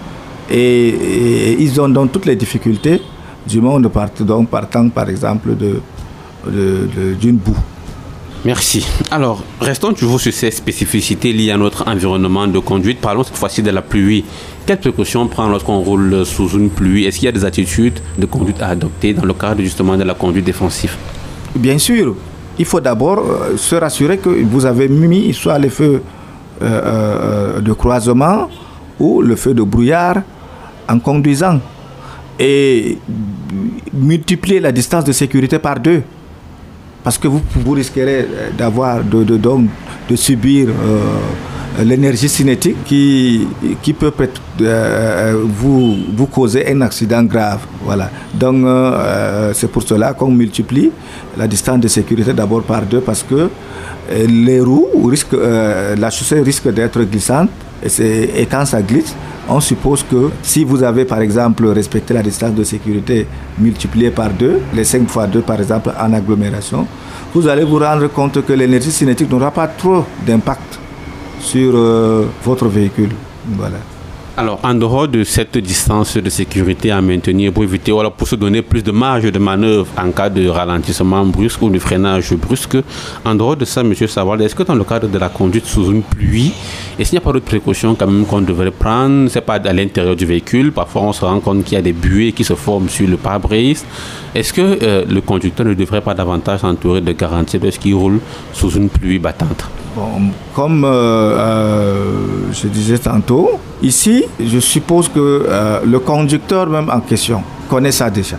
[0.51, 3.01] et, ils ont donc toutes les difficultés
[3.47, 3.89] du monde
[4.51, 5.51] partant par exemple
[6.47, 7.57] d'une boue.
[8.45, 8.85] Merci.
[9.13, 13.01] Alors, restons toujours sur ces spécificités liées à notre environnement de conduite.
[13.01, 14.25] Parlons cette fois-ci de la pluie.
[14.67, 17.05] Quelles précautions prendre lorsqu'on roule sous une pluie?
[17.05, 20.03] Est-ce qu'il y a des attitudes de conduite à adopter dans le cadre justement de
[20.03, 20.97] la conduite défensive?
[21.55, 22.17] Bien sûr.
[22.59, 26.03] Il faut d'abord euh, se rassurer que vous avez mis soit les feux
[26.63, 28.49] euh, euh, de croisement
[28.99, 30.17] ou le feu de brouillard
[30.89, 31.61] en conduisant
[32.39, 32.99] et
[33.93, 36.03] multiplier la distance de sécurité par deux.
[37.03, 43.47] Parce que vous, vous risquerez d'avoir de, de, de, subir euh, l'énergie cinétique qui,
[43.83, 44.13] qui peut
[44.61, 47.61] euh, vous, vous causer un accident grave.
[47.85, 48.11] Voilà.
[48.35, 50.91] Donc euh, c'est pour cela qu'on multiplie
[51.37, 53.49] la distance de sécurité d'abord par deux parce que
[54.29, 55.37] les roues risquent,
[55.99, 57.49] la chaussée risque d'être glissante
[57.99, 59.15] et, et quand ça glisse,
[59.49, 63.27] on suppose que si vous avez par exemple respecté la distance de sécurité
[63.59, 66.87] multipliée par deux, les 5 fois 2 par exemple en agglomération,
[67.35, 70.79] vous allez vous rendre compte que l'énergie cinétique n'aura pas trop d'impact
[71.41, 73.11] sur euh, votre véhicule.
[73.57, 73.79] Voilà.
[74.35, 78.35] Alors, en dehors de cette distance de sécurité à maintenir pour éviter, voilà, pour se
[78.35, 82.79] donner plus de marge de manœuvre en cas de ralentissement brusque ou de freinage brusque,
[83.27, 85.91] en dehors de ça, Monsieur Saval, est-ce que dans le cadre de la conduite sous
[85.93, 86.55] une pluie,
[86.99, 89.29] est-ce qu'il n'y a pas d'autres précautions quand même qu'on devrait prendre?
[89.29, 90.73] C'est pas à l'intérieur du véhicule.
[90.73, 93.19] Parfois, on se rend compte qu'il y a des buées qui se forment sur le
[93.19, 93.85] pare-brise.
[94.35, 98.21] Est-ce que euh, le conducteur ne devrait pas davantage s'entourer de garanties lorsqu'il roule
[98.55, 99.67] sous une pluie battante?
[100.55, 107.01] Comme euh, euh, je disais tantôt, ici, je suppose que euh, le conducteur même en
[107.01, 108.37] question connaît ça déjà.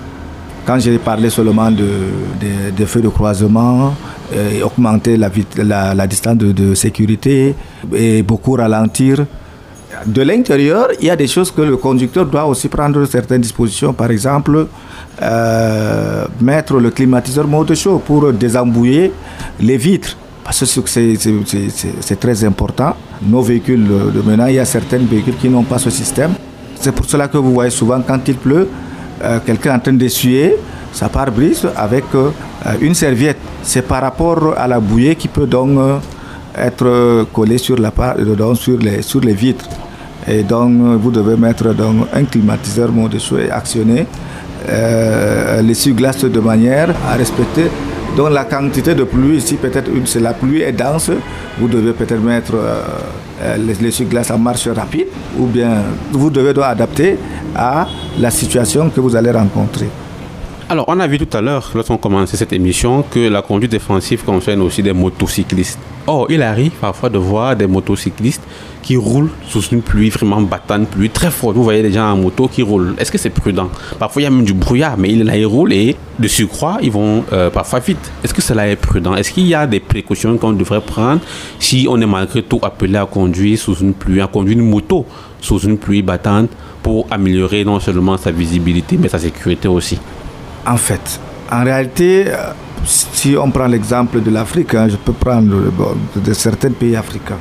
[0.66, 1.88] Quand j'ai parlé seulement de,
[2.76, 3.94] des feux de croisement,
[4.34, 7.54] et augmenter la, distance de, de, sécurité
[7.94, 9.26] et beaucoup ralentir.
[10.08, 13.94] De l'intérieur, il y a des choses que le conducteur doit aussi prendre certaines dispositions.
[13.94, 14.68] Par exemple,
[16.42, 19.12] mettre le climatiseur mode chaud pour désembouiller
[19.60, 22.96] les vitres parce que c'est très important.
[23.22, 26.32] Nos véhicules de maintenant, il y a certains véhicules qui n'ont pas ce système.
[26.80, 28.68] C'est pour cela que vous voyez souvent quand il pleut,
[29.24, 30.56] euh, quelqu'un en train d'essuyer
[30.92, 32.30] sa pare-brise avec euh,
[32.82, 33.38] une serviette.
[33.62, 35.98] C'est par rapport à la bouée qui peut donc euh,
[36.58, 37.92] être collée sur, la,
[38.38, 39.70] donc sur, les, sur les vitres.
[40.28, 44.06] Et donc vous devez mettre donc, un climatiseur mode et actionner
[44.70, 47.70] euh, l'essuie-glace de manière à respecter
[48.16, 51.10] donc la quantité de pluie ici, peut-être si la pluie est dense,
[51.60, 52.82] vous devez peut-être mettre euh,
[53.42, 57.18] euh, les, glaces en marche rapide ou bien vous devez donc adapter
[57.56, 57.88] à
[58.20, 59.90] la situation que vous allez rencontrer.
[60.70, 64.24] Alors, on a vu tout à l'heure, lorsqu'on commençait cette émission, que la conduite défensive
[64.24, 65.78] concerne aussi des motocyclistes.
[66.08, 68.44] Or, il arrive parfois de voir des motocyclistes
[68.84, 71.56] qui roulent sous une pluie vraiment battante, pluie très forte.
[71.56, 72.94] Vous voyez des gens en moto qui roulent.
[73.00, 73.70] Est-ce que c'est prudent?
[73.98, 76.92] Parfois, il y a même du brouillard, mais là, ils roulent et de surcroît, ils
[76.92, 78.12] vont euh, parfois vite.
[78.24, 79.16] Est-ce que cela est prudent?
[79.16, 81.22] Est-ce qu'il y a des précautions qu'on devrait prendre
[81.58, 85.06] si on est malgré tout appelé à conduire sous une pluie, à conduire une moto
[85.40, 86.50] sous une pluie battante
[86.84, 89.98] pour améliorer non seulement sa visibilité, mais sa sécurité aussi?
[90.68, 91.20] En fait,
[91.52, 92.52] en réalité, euh,
[92.86, 95.56] si on prend l'exemple de l'Afrique, hein, je peux prendre
[96.16, 97.40] de certains pays africains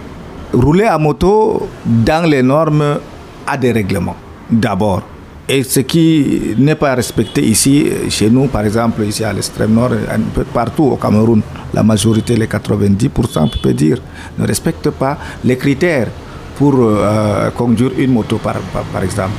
[0.53, 2.99] rouler à moto dans les normes
[3.47, 4.17] a des règlements.
[4.51, 5.03] D'abord,
[5.49, 9.91] Et ce qui n'est pas respecté ici, chez nous, par exemple, ici à l'extrême nord,
[9.93, 11.43] un peu partout au Cameroun,
[11.75, 13.99] la majorité, les 90%, on peut dire,
[14.39, 16.09] ne respectent pas les critères
[16.57, 18.55] pour euh, conduire une moto, par,
[18.93, 19.33] par, exemple.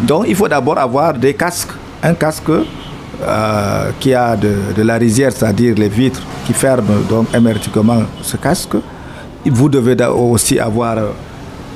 [0.00, 1.72] Donc, il faut d'abord avoir des casques.
[2.02, 8.02] Un casque euh, qui a de, la rizière, c'est-à-dire les vitres qui ferment donc hermétiquement
[8.22, 8.76] ce casque.
[9.46, 10.96] Vous devez aussi avoir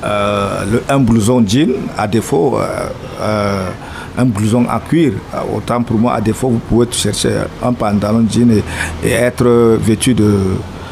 [0.03, 2.57] euh, un blouson jean, à défaut,
[3.21, 3.69] euh,
[4.17, 5.13] un blouson à cuir.
[5.53, 7.31] Autant pour moi, à défaut, vous pouvez chercher
[7.63, 8.51] un pantalon jean
[9.03, 10.33] et, être vêtu de,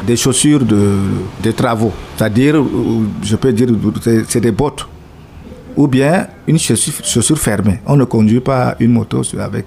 [0.06, 1.92] des chaussures de, travaux.
[2.16, 2.62] C'est-à-dire,
[3.22, 3.68] je peux dire,
[4.28, 4.86] c'est des bottes
[5.76, 7.80] ou bien une chaussure, fermée.
[7.86, 9.66] On ne conduit pas une moto avec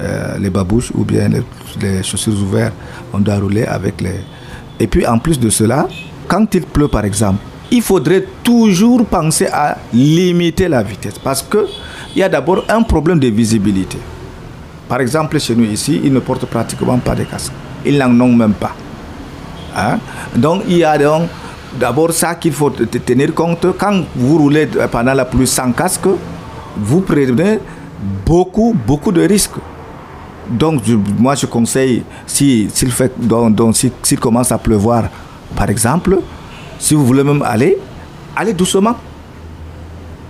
[0.00, 1.28] euh, les babouches ou bien
[1.80, 2.74] les, chaussures ouvertes.
[3.12, 4.20] On doit rouler avec les.
[4.80, 5.86] Et puis en plus de cela,
[6.26, 7.38] quand il pleut par exemple,
[7.70, 11.66] il faudrait toujours penser à limiter la vitesse parce que
[12.14, 13.98] il y a d'abord un problème de visibilité.
[14.88, 17.52] Par exemple, chez nous ici, ils ne portent pratiquement pas de casque.
[17.84, 18.72] Ils n'en ont même pas.
[19.76, 19.98] Hein?
[20.34, 21.28] Donc, il y a donc
[21.78, 23.66] d'abord ça qu'il faut tenir compte.
[23.76, 26.06] Quand vous roulez pendant la pluie sans casque,
[26.76, 27.58] vous prenez
[28.24, 29.58] beaucoup, beaucoup de risques.
[30.48, 30.82] Donc,
[31.18, 35.04] moi, je conseille, s'il si, fait, donc, donc, si, commence à pleuvoir,
[35.54, 36.18] par exemple,
[36.78, 37.78] si vous voulez même aller,
[38.34, 38.96] allez doucement.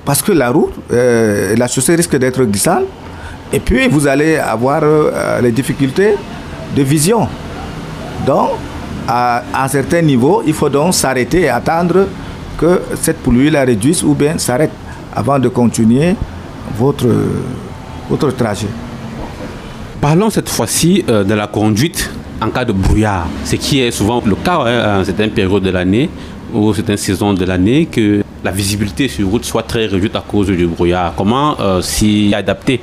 [0.05, 2.85] Parce que la route, euh, la chaussée risque d'être glissante.
[3.53, 6.15] Et puis, vous allez avoir euh, les difficultés
[6.77, 7.29] de vision.
[8.25, 8.51] Donc,
[9.09, 12.07] à, à, un certain niveau, il faut donc s'arrêter et attendre
[12.59, 14.71] que cette pluie la réduise ou bien s'arrête
[15.15, 16.15] avant de continuer
[16.77, 17.09] votre,
[18.09, 18.69] votre trajet.
[20.01, 22.11] Parlons cette fois-ci euh, de la conduite
[22.41, 25.71] en cas de brouillard, ce qui est souvent le cas hein, à certaines périodes de
[25.71, 26.11] l'année
[26.53, 30.49] ou certaines saisons de l'année que la visibilité sur route soit très réduite à cause
[30.49, 31.15] du brouillard.
[31.17, 32.81] Comment euh, s'y adapter?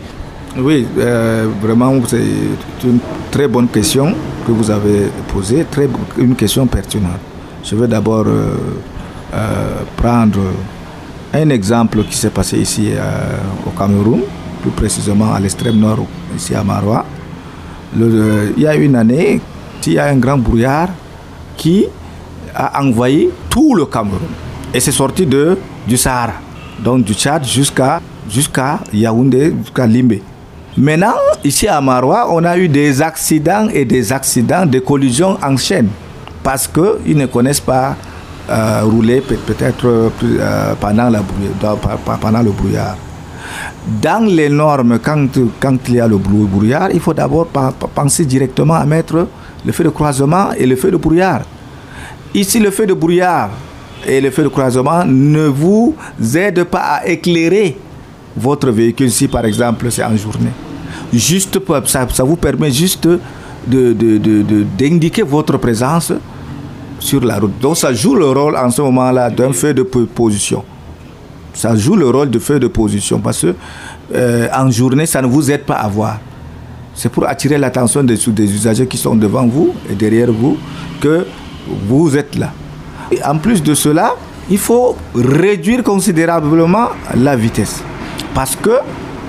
[0.57, 2.17] Oui, euh, vraiment, c'est
[2.83, 2.99] une
[3.31, 4.13] très bonne question
[4.45, 5.87] que vous avez posée, très,
[6.17, 7.19] une question pertinente.
[7.63, 8.55] Je vais d'abord euh,
[9.95, 10.39] prendre
[11.33, 12.89] un exemple qui s'est passé ici
[13.65, 14.21] au Cameroun,
[14.61, 17.03] plus précisément à l'extrême nord, ici à Marois.
[17.95, 19.39] Il y a une année,
[19.85, 20.89] il y a un grand brouillard
[21.57, 21.85] qui
[22.55, 24.19] a envoyé tout le Cameroun.
[24.73, 26.33] Et c'est sorti de, du Sahara,
[26.83, 27.99] donc du Tchad jusqu'à
[28.91, 30.15] Yaoundé, jusqu'à Limbe.
[30.75, 31.13] Maintenant,
[31.43, 35.89] ici à Marois, on a eu des accidents et des accidents, des collisions en chaîne,
[36.41, 37.95] parce qu'ils ne connaissent pas
[38.49, 40.09] euh, rouler peut-être euh,
[40.41, 42.97] la, pendant le brouillard.
[44.01, 45.27] Dans les normes, quand,
[45.59, 49.27] quand il y a le brouillard, il faut d'abord penser directement à mettre
[49.65, 51.41] le feu de croisement et le feu de brouillard.
[52.33, 53.49] Ici, le feu de brouillard
[54.07, 55.95] et le feu de croisement ne vous
[56.35, 57.77] aident pas à éclairer
[58.35, 60.51] votre véhicule si par exemple c'est en journée.
[61.11, 63.07] Juste ça, vous permet juste
[63.67, 66.11] d'indiquer de, de, votre présence
[66.99, 67.59] sur la route.
[67.61, 70.63] Donc ça joue le rôle en ce moment-là d'un feu de position.
[71.53, 73.55] Ça joue le rôle de feu de position parce que
[74.13, 76.19] euh, en journée, ça ne vous aide pas à voir.
[76.95, 80.57] C'est pour attirer l'attention des, usagers qui sont devant vous et derrière vous
[81.01, 81.25] que
[81.87, 82.51] vous êtes là.
[83.25, 84.15] En plus de cela,
[84.49, 87.81] il faut réduire considérablement la vitesse.
[88.33, 88.71] Parce que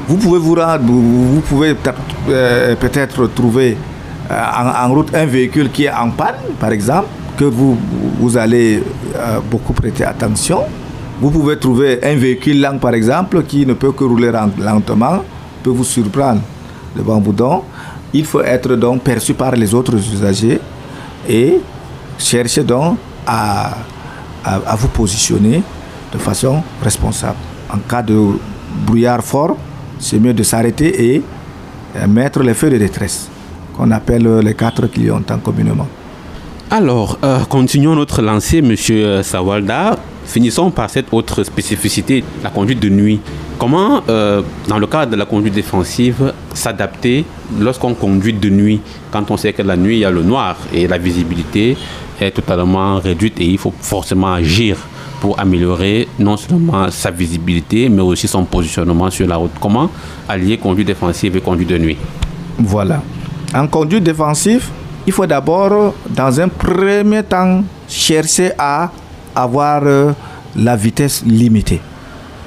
[0.08, 1.74] vous pouvez vous rendre, vous pouvez
[2.28, 3.76] euh, peut-être trouver
[4.30, 7.76] euh, en, en, route un véhicule qui est en panne, par exemple, que vous,
[8.18, 8.82] vous allez
[9.16, 10.60] euh, beaucoup prêter attention.
[11.24, 15.24] Vous pouvez trouver un véhicule lent, par exemple, qui ne peut que rouler lentement,
[15.62, 16.42] peut vous surprendre
[16.94, 17.32] devant vous.
[17.32, 17.62] Donc,
[18.12, 20.60] il faut être donc perçu par les autres usagers
[21.26, 21.60] et
[22.18, 23.74] cherchez donc à,
[24.76, 25.62] vous positionner
[26.12, 27.38] de façon responsable.
[27.72, 28.20] En cas de
[28.84, 29.56] brouillard fort,
[29.98, 31.22] c'est mieux de s'arrêter et
[32.06, 33.30] mettre les feux de détresse,
[33.74, 35.88] qu'on appelle les quatre clignotants communément.
[36.70, 39.96] Alors, euh, continuons notre lancée, Monsieur Sawalda.
[40.26, 43.20] Finissons par cette autre spécificité, la conduite de nuit.
[43.58, 47.24] Comment, euh, dans le cadre de la conduite défensive, s'adapter
[47.60, 48.80] lorsqu'on conduit de nuit,
[49.12, 51.76] quand on sait que la nuit, il y a le noir et la visibilité
[52.20, 54.76] est totalement réduite et il faut forcément agir
[55.20, 59.52] pour améliorer non seulement sa visibilité, mais aussi son positionnement sur la route.
[59.60, 59.90] Comment
[60.28, 61.96] allier conduite défensive et conduite de nuit?
[62.58, 63.02] Voilà.
[63.54, 64.68] En conduite défensive,
[65.06, 68.90] il faut d'abord, dans un premier temps, chercher à
[69.34, 69.82] avoir
[70.56, 71.80] la vitesse limitée.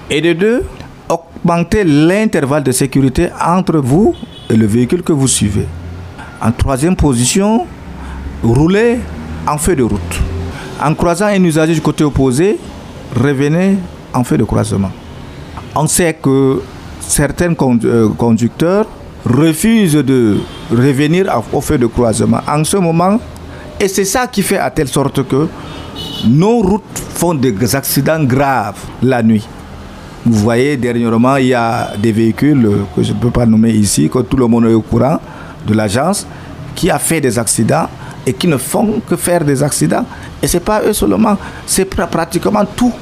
[0.10, 0.64] Et de deux,
[1.10, 4.16] augmenter l'intervalle de sécurité entre vous
[4.50, 5.68] et le véhicule que vous suivez.
[6.42, 7.66] En troisième position,
[8.44, 9.00] rouler
[9.48, 10.22] en feu de route.
[10.84, 12.58] En croisant un usager du côté opposé,
[13.16, 13.78] revenez
[14.14, 14.92] en feu de croisement.
[15.76, 16.62] On sait que
[17.00, 17.54] certains
[17.86, 18.86] euh, conducteurs
[19.26, 20.38] refusent de
[20.72, 22.40] revenir au feu de croisement.
[22.48, 23.20] En ce moment,
[23.80, 25.48] et c'est ça qui fait à telle sorte que
[26.26, 29.48] nos routes font des accidents graves la nuit.
[30.26, 34.10] Vous voyez, dernièrement, il y a des véhicules que je ne peux pas nommer ici,
[34.10, 35.20] que tout le monde est au courant
[35.66, 36.28] de l'agence,
[36.76, 37.88] qui a fait des accidents
[38.26, 40.06] et qui ne font que faire des accidents.
[40.42, 42.94] Et ce n'est pas eux seulement, c'est pratiquement tout.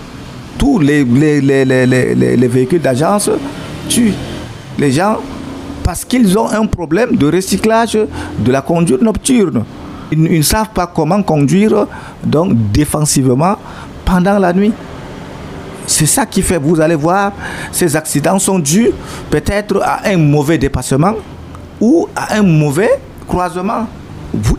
[0.58, 3.30] Tous les, les, les, les véhicules d'agence
[3.90, 4.14] tuent
[4.78, 5.18] les gens
[5.84, 7.98] parce qu'ils ont un problème de recyclage
[8.40, 9.64] de la conduite nocturne.
[10.12, 11.88] Ils, ne savent pas comment conduire
[12.24, 13.58] donc défensivement
[14.04, 14.74] pendant la nuit.
[15.88, 17.32] C'est ça qui fait, vous allez voir,
[17.72, 18.90] ces accidents sont dus
[19.30, 21.14] peut-être à un mauvais dépassement
[21.80, 23.88] ou à un mauvais croisement.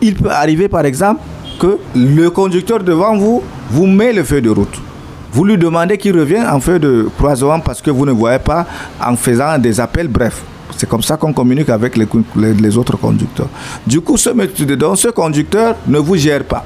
[0.01, 1.21] Il peut arriver par exemple
[1.59, 4.81] que le conducteur devant vous vous met le feu de route.
[5.31, 8.65] Vous lui demandez qu'il revienne en feu de croisement parce que vous ne voyez pas
[9.03, 10.41] en faisant des appels, bref.
[10.77, 13.49] C'est comme ça qu'on communique avec les, autres conducteurs.
[13.85, 14.29] Du coup, ce,
[14.75, 16.63] donc, ce conducteur ne vous gère pas.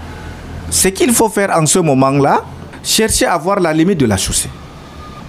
[0.70, 2.43] Ce qu'il faut faire en ce moment-là,
[2.84, 4.49] cherchez à voir la limite de la chaussée.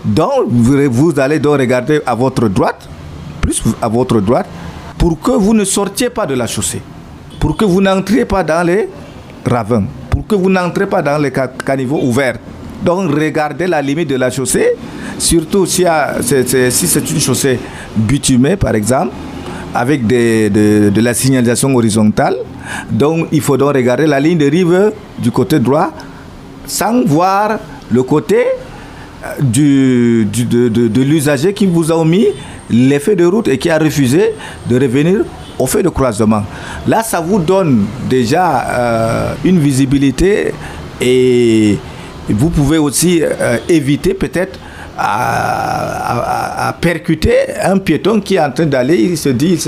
[0.05, 2.89] Donc, vous allez donc regarder à votre droite,
[3.41, 4.47] plus à votre droite,
[4.99, 6.83] pour que vous ne sortiez pas de la chaussée,
[7.39, 8.89] pour que vous n'entriez pas dans les
[9.49, 11.33] ravins, pour que vous n'entrez pas dans les
[11.64, 12.39] caniveaux ouverts.
[12.85, 14.72] Donc, regardez la limite de la chaussée,
[15.22, 15.84] surtout si,
[16.20, 17.58] c'est une chaussée
[17.96, 19.12] bitumée, par exemple,
[19.74, 22.36] avec de, la signalisation horizontale.
[22.90, 25.90] Donc, il faut donc regarder la ligne de rive du côté droit
[26.66, 27.58] sans voir
[27.90, 28.38] le côté
[29.24, 32.26] euh, de, l'usager qui vous a mis
[32.70, 34.34] l'effet de route et qui a refusé
[34.68, 35.20] de revenir
[35.58, 36.42] au fait de croisement.
[36.86, 40.52] Là, ça vous donne déjà euh, une visibilité
[41.00, 41.78] et
[42.28, 44.58] vous pouvez aussi euh, éviter peut-être
[44.99, 49.59] à, percuter un piéton qui est en train d'aller, il se dit,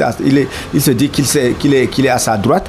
[0.72, 2.68] il, se dit qu'il est, est à sa droite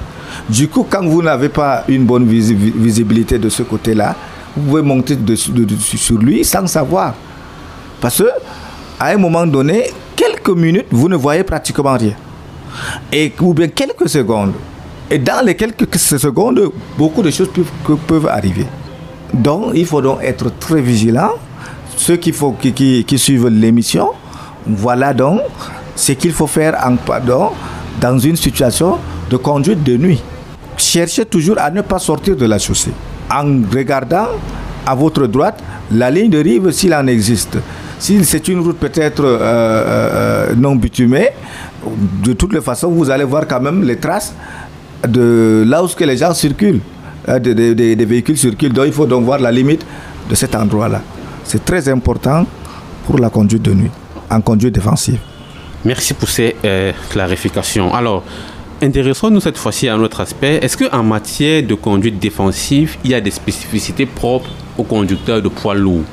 [0.49, 4.15] du coup, quand vous n'avez pas une bonne visibilité de ce côté-là,
[4.55, 7.13] vous pouvez monter sur lui sans savoir.
[7.99, 8.29] Parce que
[8.99, 12.13] à un moment donné, quelques minutes, vous ne voyez pratiquement rien.
[13.11, 14.53] Et, ou bien quelques secondes.
[15.09, 18.65] Et dans les quelques secondes, beaucoup de choses peuvent, peuvent arriver.
[19.33, 21.31] Donc, il faut donc être très vigilant.
[21.97, 24.09] Ceux qui, suivent l'émission,
[24.67, 25.41] voilà donc
[25.95, 26.77] ce qu'il faut faire
[28.01, 28.97] dans une situation
[29.29, 30.21] de conduite de nuit
[30.77, 32.91] cherchez toujours à ne pas sortir de la chaussée
[33.31, 34.27] en regardant
[34.85, 37.57] à votre droite la ligne de rive s'il en existe.
[37.99, 41.29] Si c'est une route peut-être euh, euh, non bitumée,
[42.23, 44.33] de toutes les façons, vous allez voir quand même les traces
[45.07, 46.81] de là où les gens circulent,
[47.29, 48.73] euh, des, véhicules circulent.
[48.73, 49.85] Donc il faut donc voir la limite
[50.29, 51.01] de cet endroit-là.
[51.45, 52.45] C'est très important
[53.05, 53.91] pour la conduite de nuit,
[54.29, 55.19] en conduite défensive.
[55.85, 56.55] Merci pour ces
[57.09, 57.93] clarifications.
[57.93, 58.23] Alors,
[58.81, 60.59] Intéressons-nous cette fois-ci à un autre aspect.
[60.61, 65.47] Est-ce qu'en matière de conduite défensive, il y a des spécificités propres aux conducteurs de
[65.47, 66.03] poids lourds?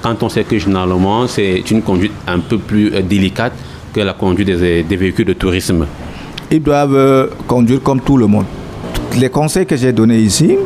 [0.00, 3.52] Quand on sait que généralement, c'est une conduite un peu plus euh, délicate
[3.92, 5.86] que la conduite des, véhicules de tourisme?
[6.50, 8.46] Ils doivent euh, conduire comme tout le monde.
[9.18, 10.56] Les conseils que j'ai donnés ici,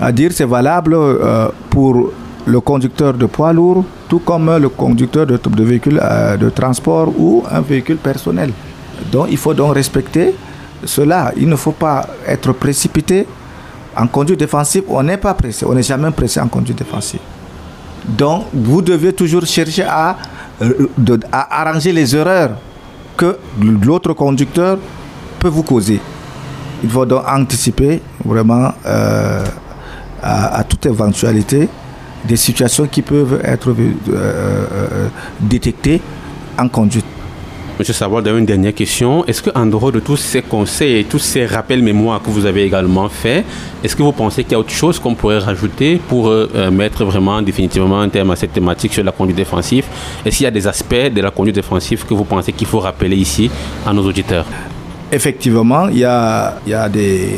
[0.00, 2.12] à dire c'est valable euh, pour
[2.46, 6.00] le conducteur de poids lourd, tout comme le conducteur de, véhicule
[6.40, 8.52] de transport ou un véhicule personnel.
[9.10, 10.34] Donc il faut donc respecter
[10.84, 13.26] cela, il ne faut pas être précipité.
[13.96, 17.20] En conduite défensive, on n'est pas pressé, on n'est jamais pressé en conduite défensive.
[18.04, 20.16] Donc, vous devez toujours chercher à,
[20.62, 20.88] euh,
[21.30, 22.56] arranger les erreurs
[23.16, 24.78] que l'autre conducteur
[25.38, 26.00] peut vous causer.
[26.82, 29.44] Il faut donc anticiper vraiment euh,
[30.22, 31.68] à, toute éventualité
[32.24, 33.74] des situations qui peuvent être
[34.10, 35.08] euh,
[35.40, 36.00] détectées
[36.58, 37.04] en conduite.
[37.78, 39.24] Monsieur Savoir, une dernière question.
[39.24, 42.62] Est-ce qu'en dehors de tous ces conseils et tous ces rappels mémoire que vous avez
[42.64, 43.44] également fait,
[43.82, 46.70] est-ce que vous pensez qu'il y a autre chose qu'on pourrait rajouter pour euh, euh,
[46.70, 49.86] mettre vraiment définitivement un terme à cette thématique sur la conduite défensive?
[50.24, 52.78] Est-ce qu'il y a des aspects de la conduite défensive que vous pensez qu'il faut
[52.78, 53.50] rappeler ici
[53.86, 54.46] à nos auditeurs?
[55.10, 57.28] Effectivement, il y a, il y a des,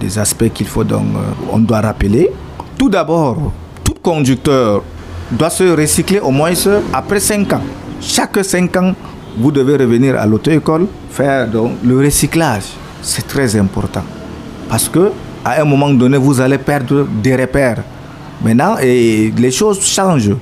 [0.00, 2.28] des, aspects qu'il faut donc, euh, on doit rappeler.
[2.76, 3.52] Tout d'abord,
[4.02, 4.82] conducteur
[5.30, 6.52] doit se recycler au moins
[6.92, 7.62] après 5 ans.
[8.00, 8.94] Chaque 5 ans,
[9.38, 12.64] vous devez revenir à l'auto-école, faire donc le recyclage.
[13.02, 14.02] C'est très important.
[14.68, 15.12] Parce que
[15.44, 17.82] à un moment donné, vous allez perdre des repères.
[18.42, 20.34] Maintenant, et les choses changent.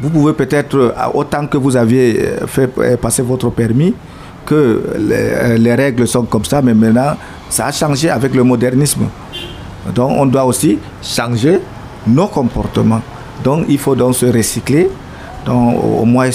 [0.00, 3.94] Vous pouvez peut-être, autant que vous aviez euh, fait euh, passer votre permis,
[4.44, 7.16] que euh, les, règles sont comme ça, mais maintenant,
[7.48, 9.02] ça a changé avec le modernisme.
[9.94, 11.60] Donc, on doit aussi changer
[12.06, 13.02] nos comportements.
[13.42, 14.88] Donc, il faut donc se recycler,
[15.44, 16.30] donc au moins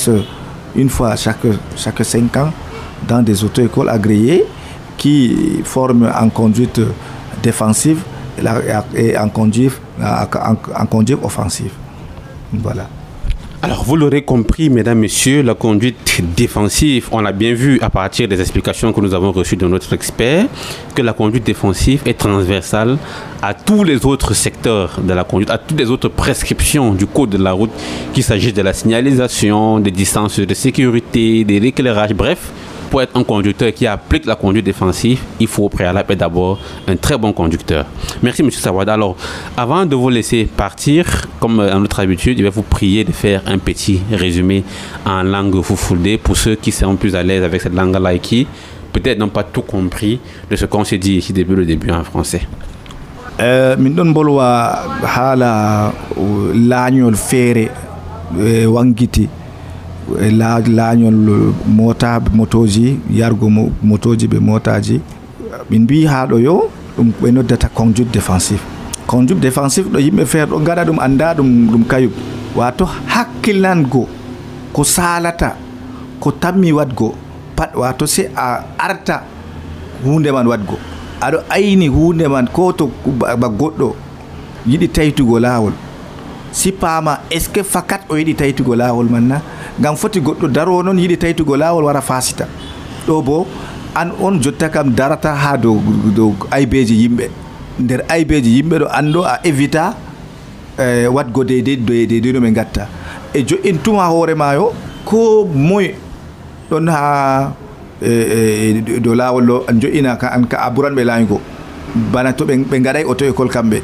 [0.76, 1.46] une fois chaque,
[1.76, 2.52] chaque cinq ans
[3.08, 4.46] dans des auto-écoles agréées
[4.98, 6.82] qui forment en conduite
[7.42, 8.04] défensive
[8.96, 11.72] et en conduite, en conduite offensive.
[12.54, 12.88] Voilà.
[13.62, 18.26] Alors, vous l'aurez compris, mesdames, messieurs, la conduite défensive, on l'a bien vu à partir
[18.26, 20.46] des explications que nous avons reçues de notre expert,
[20.96, 22.98] que la conduite défensive est transversale
[23.42, 27.32] à tous les autres secteurs de la conduite, à toutes les autres prescriptions du code
[27.32, 27.72] de la route,
[28.14, 32.54] qu'il s'agisse de la signalisation, des distances de sécurité, des éclairages, bref,
[32.90, 36.96] pour être un conducteur qui applique la conduite défensive, il faut au préalable d'abord un
[36.96, 37.86] très bon conducteur.
[38.22, 38.52] Merci, M.
[38.52, 38.94] Sawada.
[38.94, 39.16] Alors,
[39.56, 41.06] avant de vous laisser partir,
[41.40, 44.64] comme à notre habitude, je vais vous prier de faire un petit résumé
[45.06, 48.48] en langue foufoudée pour ceux qui seront plus à l'aise avec cette langue-là et qui
[48.92, 50.20] peut-être n'ont pas tout compris
[50.50, 52.42] de ce qu'on s'est dit ici depuis le début en français.
[53.40, 53.76] Euh,
[60.22, 63.50] E laañol mota motoji yargo
[63.84, 65.02] motoji ɓe motaji
[65.70, 68.62] min mbi ha ɗo yo ɗum ɓe noddata conjude défensif.
[69.08, 72.12] Conjude défensif ɗo yimɓe feere ɗo gaɗa ɗum anda ɗum ɗum kayum.
[72.56, 74.08] Wato hakkillango
[74.74, 75.56] ko salata
[76.20, 77.14] ko tammi wadgo
[77.56, 79.22] pat wato se a arta
[80.04, 80.78] hunde man wadgo
[81.22, 83.96] aɗo ayni hunde man ko to ba goɗɗo
[84.68, 85.74] yiɗi taytugo lawol
[86.52, 89.42] sippama est ce que fakat o yiɗi taytugo lawol man na?
[89.80, 92.48] Gam foti goɗɗo darowo noon yiɗi taytugo lawol wara fasita
[93.08, 93.48] ɗo bo
[93.96, 95.80] an on jotta kam darata ha dow
[96.16, 97.30] dow aybeji yimɓe.
[97.80, 99.94] Nder aybeji yimɓe ɗo anɗo a évita
[100.78, 102.88] eh, wadgo deydey deydey no ɓe gatta
[103.34, 104.74] e jo'intuma hoore mayo
[105.06, 105.96] ko moye
[106.70, 107.54] ɗon ha
[108.02, 111.40] eh, eh, dow lawol ɗo jo'ina ka an ka a ɓuran ɓe lañgo
[112.14, 113.82] bana to ɓe gaɗay auto école kamɓe.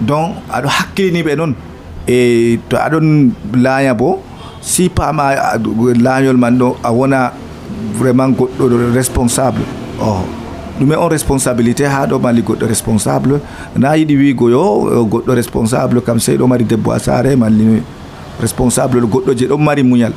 [0.00, 1.54] Donc aɗo hakkilini ɓe noon
[2.06, 4.20] e to aɗon laaya bo
[4.60, 5.32] si paama
[6.00, 7.32] laayol man ɗo a wona
[7.98, 9.62] vraiment goɗɗo responsable
[10.00, 10.24] o oh.
[10.80, 13.40] ɗume on responsabilité ha ɗo mali goɗɗo responsable
[13.76, 17.82] na yiɗi wigo yo goɗɗo responsable kam sey ɗo mari debbo a sare malli
[18.40, 20.12] responsable goɗɗo je ɗon mari muñal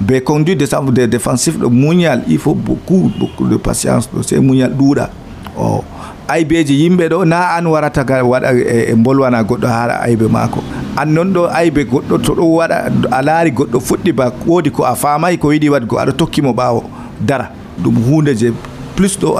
[0.00, 4.72] be conduit de défensif ɗo muñal il faut beaucoup beaucoup de patience ɗo sey muñal
[4.72, 5.08] ɗuuɗa
[5.56, 5.84] o oh.
[6.28, 10.60] aybeji yimɓe ɗo na an warata ga waɗa e, e bolwana goɗɗo ha aybe maako.
[10.96, 12.76] An noon ɗo aybe goɗɗo to ɗo waɗa
[13.10, 16.82] a laari goɗɗo fuɗɗi ba woodi ko a faamayi ko yiɗi waɗgo aɗa tokkimo ɓaawo
[17.20, 17.50] dara.
[17.82, 18.52] Ɗum hunde je
[18.96, 19.38] plus ɗo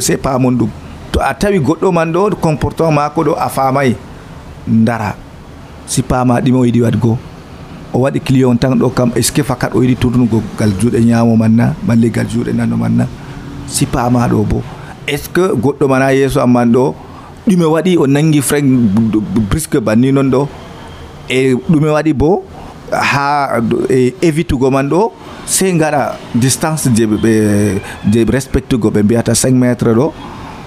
[0.00, 0.68] se paamon ɗum.
[1.12, 3.96] To a tawi goɗɗo man ɗo comportement maako ɗo a faamayi
[4.66, 5.14] dara
[5.86, 7.18] si paama ɗima o yiɗi waɗgo.
[7.92, 10.98] O waɗi client tan ɗo kam est ce que fakat o yiɗi tournugo gal juuɗe
[11.04, 13.06] ñaamo man na ma leggal juuɗe nano man na?
[13.66, 14.62] Si paama ɗo boo
[15.06, 16.94] est ce que goɗɗo mana yeeso amman ɗo
[17.46, 18.64] ɗume waɗi o nangi frank
[19.50, 20.48] brisque banni noon ɗo?
[21.28, 22.42] E ɗume waɗi bo
[22.92, 25.12] ha e évitugo man ɗo
[25.46, 27.80] sey gaɗa distance je ɓe
[28.12, 30.12] je respectugo ɓe mbiyata 5 métre ɗo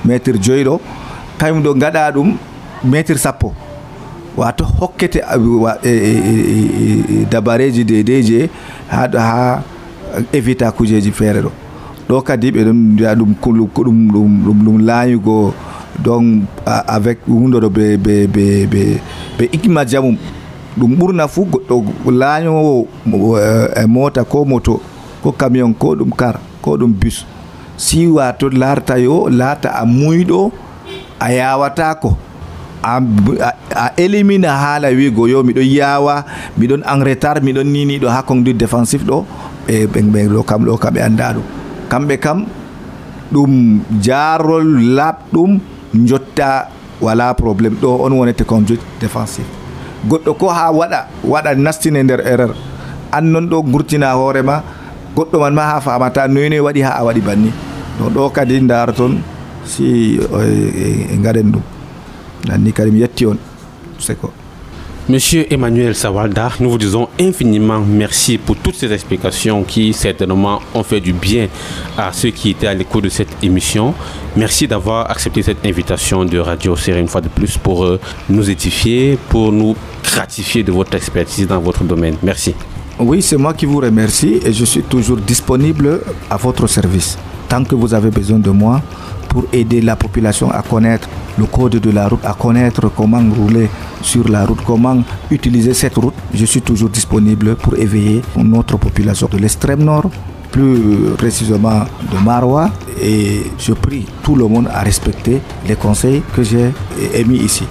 [0.06, 0.80] métre joyi ɗo.
[1.38, 2.38] Kañum ɗo gaɗa ɗum
[2.84, 3.54] métre sappo.
[4.38, 5.18] Wato hokkete
[5.84, 8.50] e, e, e, dabareji dedeji
[8.90, 9.64] ha ha
[10.32, 11.52] évita kujeji feere ɗo.
[12.10, 13.34] Ɗo kadi ɓe ɗon mbiya ɗum
[14.66, 15.54] ɗum laayugo
[16.04, 18.82] donc avec hunde ɗo ɓe ɓe ɓe ɓe
[19.38, 20.16] ɓe jamum
[20.78, 22.88] ɗum ɓurna fuu goɗɗo laañowo
[23.76, 24.80] e mota ko moto
[25.24, 27.26] ko camion ko ɗum car ko ɗum bus.
[27.78, 30.52] Si wato larta yo laata a muyɗo
[31.20, 32.18] a yawatako
[32.84, 33.02] a,
[33.76, 36.26] a élimina haala wigo yo miɗon yawa
[36.58, 39.26] miɗon en retard miɗon niniɗo ha conduite défensif ɗo
[39.68, 41.44] ɓe ɓe ɗo kam ɗo kam ɓe anda ɗum
[41.90, 42.46] kamɓe kam
[43.32, 45.60] ɗum jarol laɓɗum
[46.08, 46.68] jotta
[47.02, 48.66] wala probléme ɗo on wonete comme
[49.00, 49.46] défensif.
[50.08, 52.56] Goɗɗo ko ha waɗa waɗa nastine nder erreur
[53.12, 54.64] an noon ɗo gurtina hoorema
[55.16, 57.52] goɗɗo man ma ha famata noynoy waɗi ha a waɗi banni.
[58.00, 59.18] Ɗon ɗo kadi ndaara toon
[59.66, 61.64] si eh, eh, e gaɗen ɗum.
[62.48, 63.38] Nanni kadi mi yetti on
[64.00, 64.32] seko.
[65.10, 70.84] Monsieur Emmanuel Sawalda, nous vous disons infiniment merci pour toutes ces explications qui certainement ont
[70.84, 71.48] fait du bien
[71.98, 73.94] à ceux qui étaient à l'écoute de cette émission.
[74.36, 77.98] Merci d'avoir accepté cette invitation de Radio Série une fois de plus pour euh,
[78.30, 82.18] nous édifier, pour nous gratifier de votre expertise dans votre domaine.
[82.22, 82.54] Merci.
[83.00, 87.18] Oui, c'est moi qui vous remercie et je suis toujours disponible à votre service.
[87.48, 88.82] Tant que vous avez besoin de moi,
[89.28, 93.70] pour aider la population à connaître le code de la route, à connaître comment rouler
[94.02, 96.14] sur la route, comment utiliser cette route.
[96.34, 100.10] Je suis toujours disponible pour éveiller notre population de l'extrême nord,
[100.52, 102.70] plus précisément de Marois,
[103.02, 106.74] et je prie tout le monde à respecter les conseils que j'ai
[107.14, 107.66] émis ici.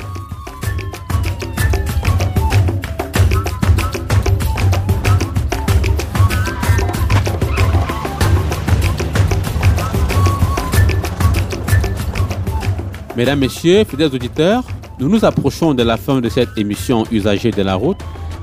[13.17, 14.63] Mesdames, Messieurs, fidèles auditeurs,
[15.01, 17.97] nous nous approchons de la fin de cette émission Usagers de la route,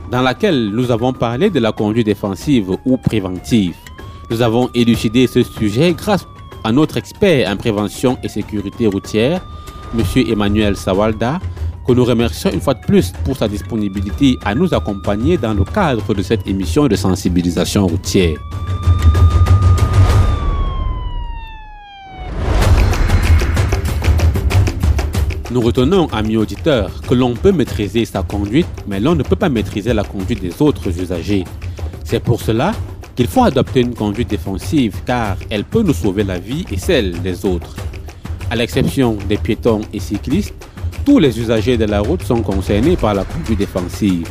[0.09, 3.75] dans laquelle nous avons parlé de la conduite défensive ou préventive.
[4.31, 6.25] Nous avons élucidé ce sujet grâce
[6.63, 9.45] à notre expert en prévention et sécurité routière,
[9.95, 10.03] M.
[10.27, 11.39] Emmanuel Sawalda,
[11.85, 15.65] que nous remercions une fois de plus pour sa disponibilité à nous accompagner dans le
[15.65, 18.39] cadre de cette émission de sensibilisation routière.
[25.53, 29.49] Nous retenons, amis auditeurs, que l'on peut maîtriser sa conduite, mais l'on ne peut pas
[29.49, 31.43] maîtriser la conduite des autres usagers.
[32.03, 32.71] C'est pour cela
[33.15, 37.21] qu'il faut adopter une conduite défensive car elle peut nous sauver la vie et celle
[37.21, 37.75] des autres.
[38.49, 40.55] À l'exception des piétons et cyclistes,
[41.05, 44.27] tous les usagers de la route sont concernés par la conduite défensive.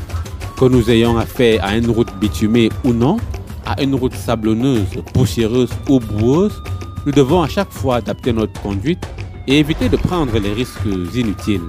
[0.58, 3.18] Que nous ayons affaire à une route bitumée ou non,
[3.64, 6.60] à une route sablonneuse, poussiéreuse ou boueuse,
[7.06, 9.06] nous devons à chaque fois adapter notre conduite
[9.46, 10.84] et éviter de prendre les risques
[11.14, 11.68] inutiles.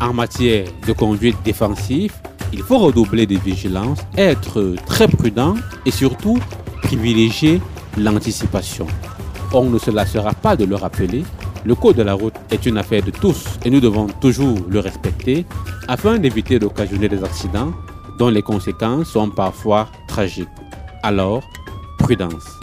[0.00, 2.12] En matière de conduite défensive,
[2.52, 6.38] il faut redoubler de vigilance, être très prudent et surtout
[6.82, 7.60] privilégier
[7.96, 8.86] l'anticipation.
[9.52, 11.24] On ne se lassera pas de le rappeler,
[11.64, 14.80] le code de la route est une affaire de tous et nous devons toujours le
[14.80, 15.44] respecter
[15.88, 17.72] afin d'éviter d'occasionner des accidents
[18.18, 20.48] dont les conséquences sont parfois tragiques.
[21.02, 21.42] Alors,
[21.98, 22.55] prudence.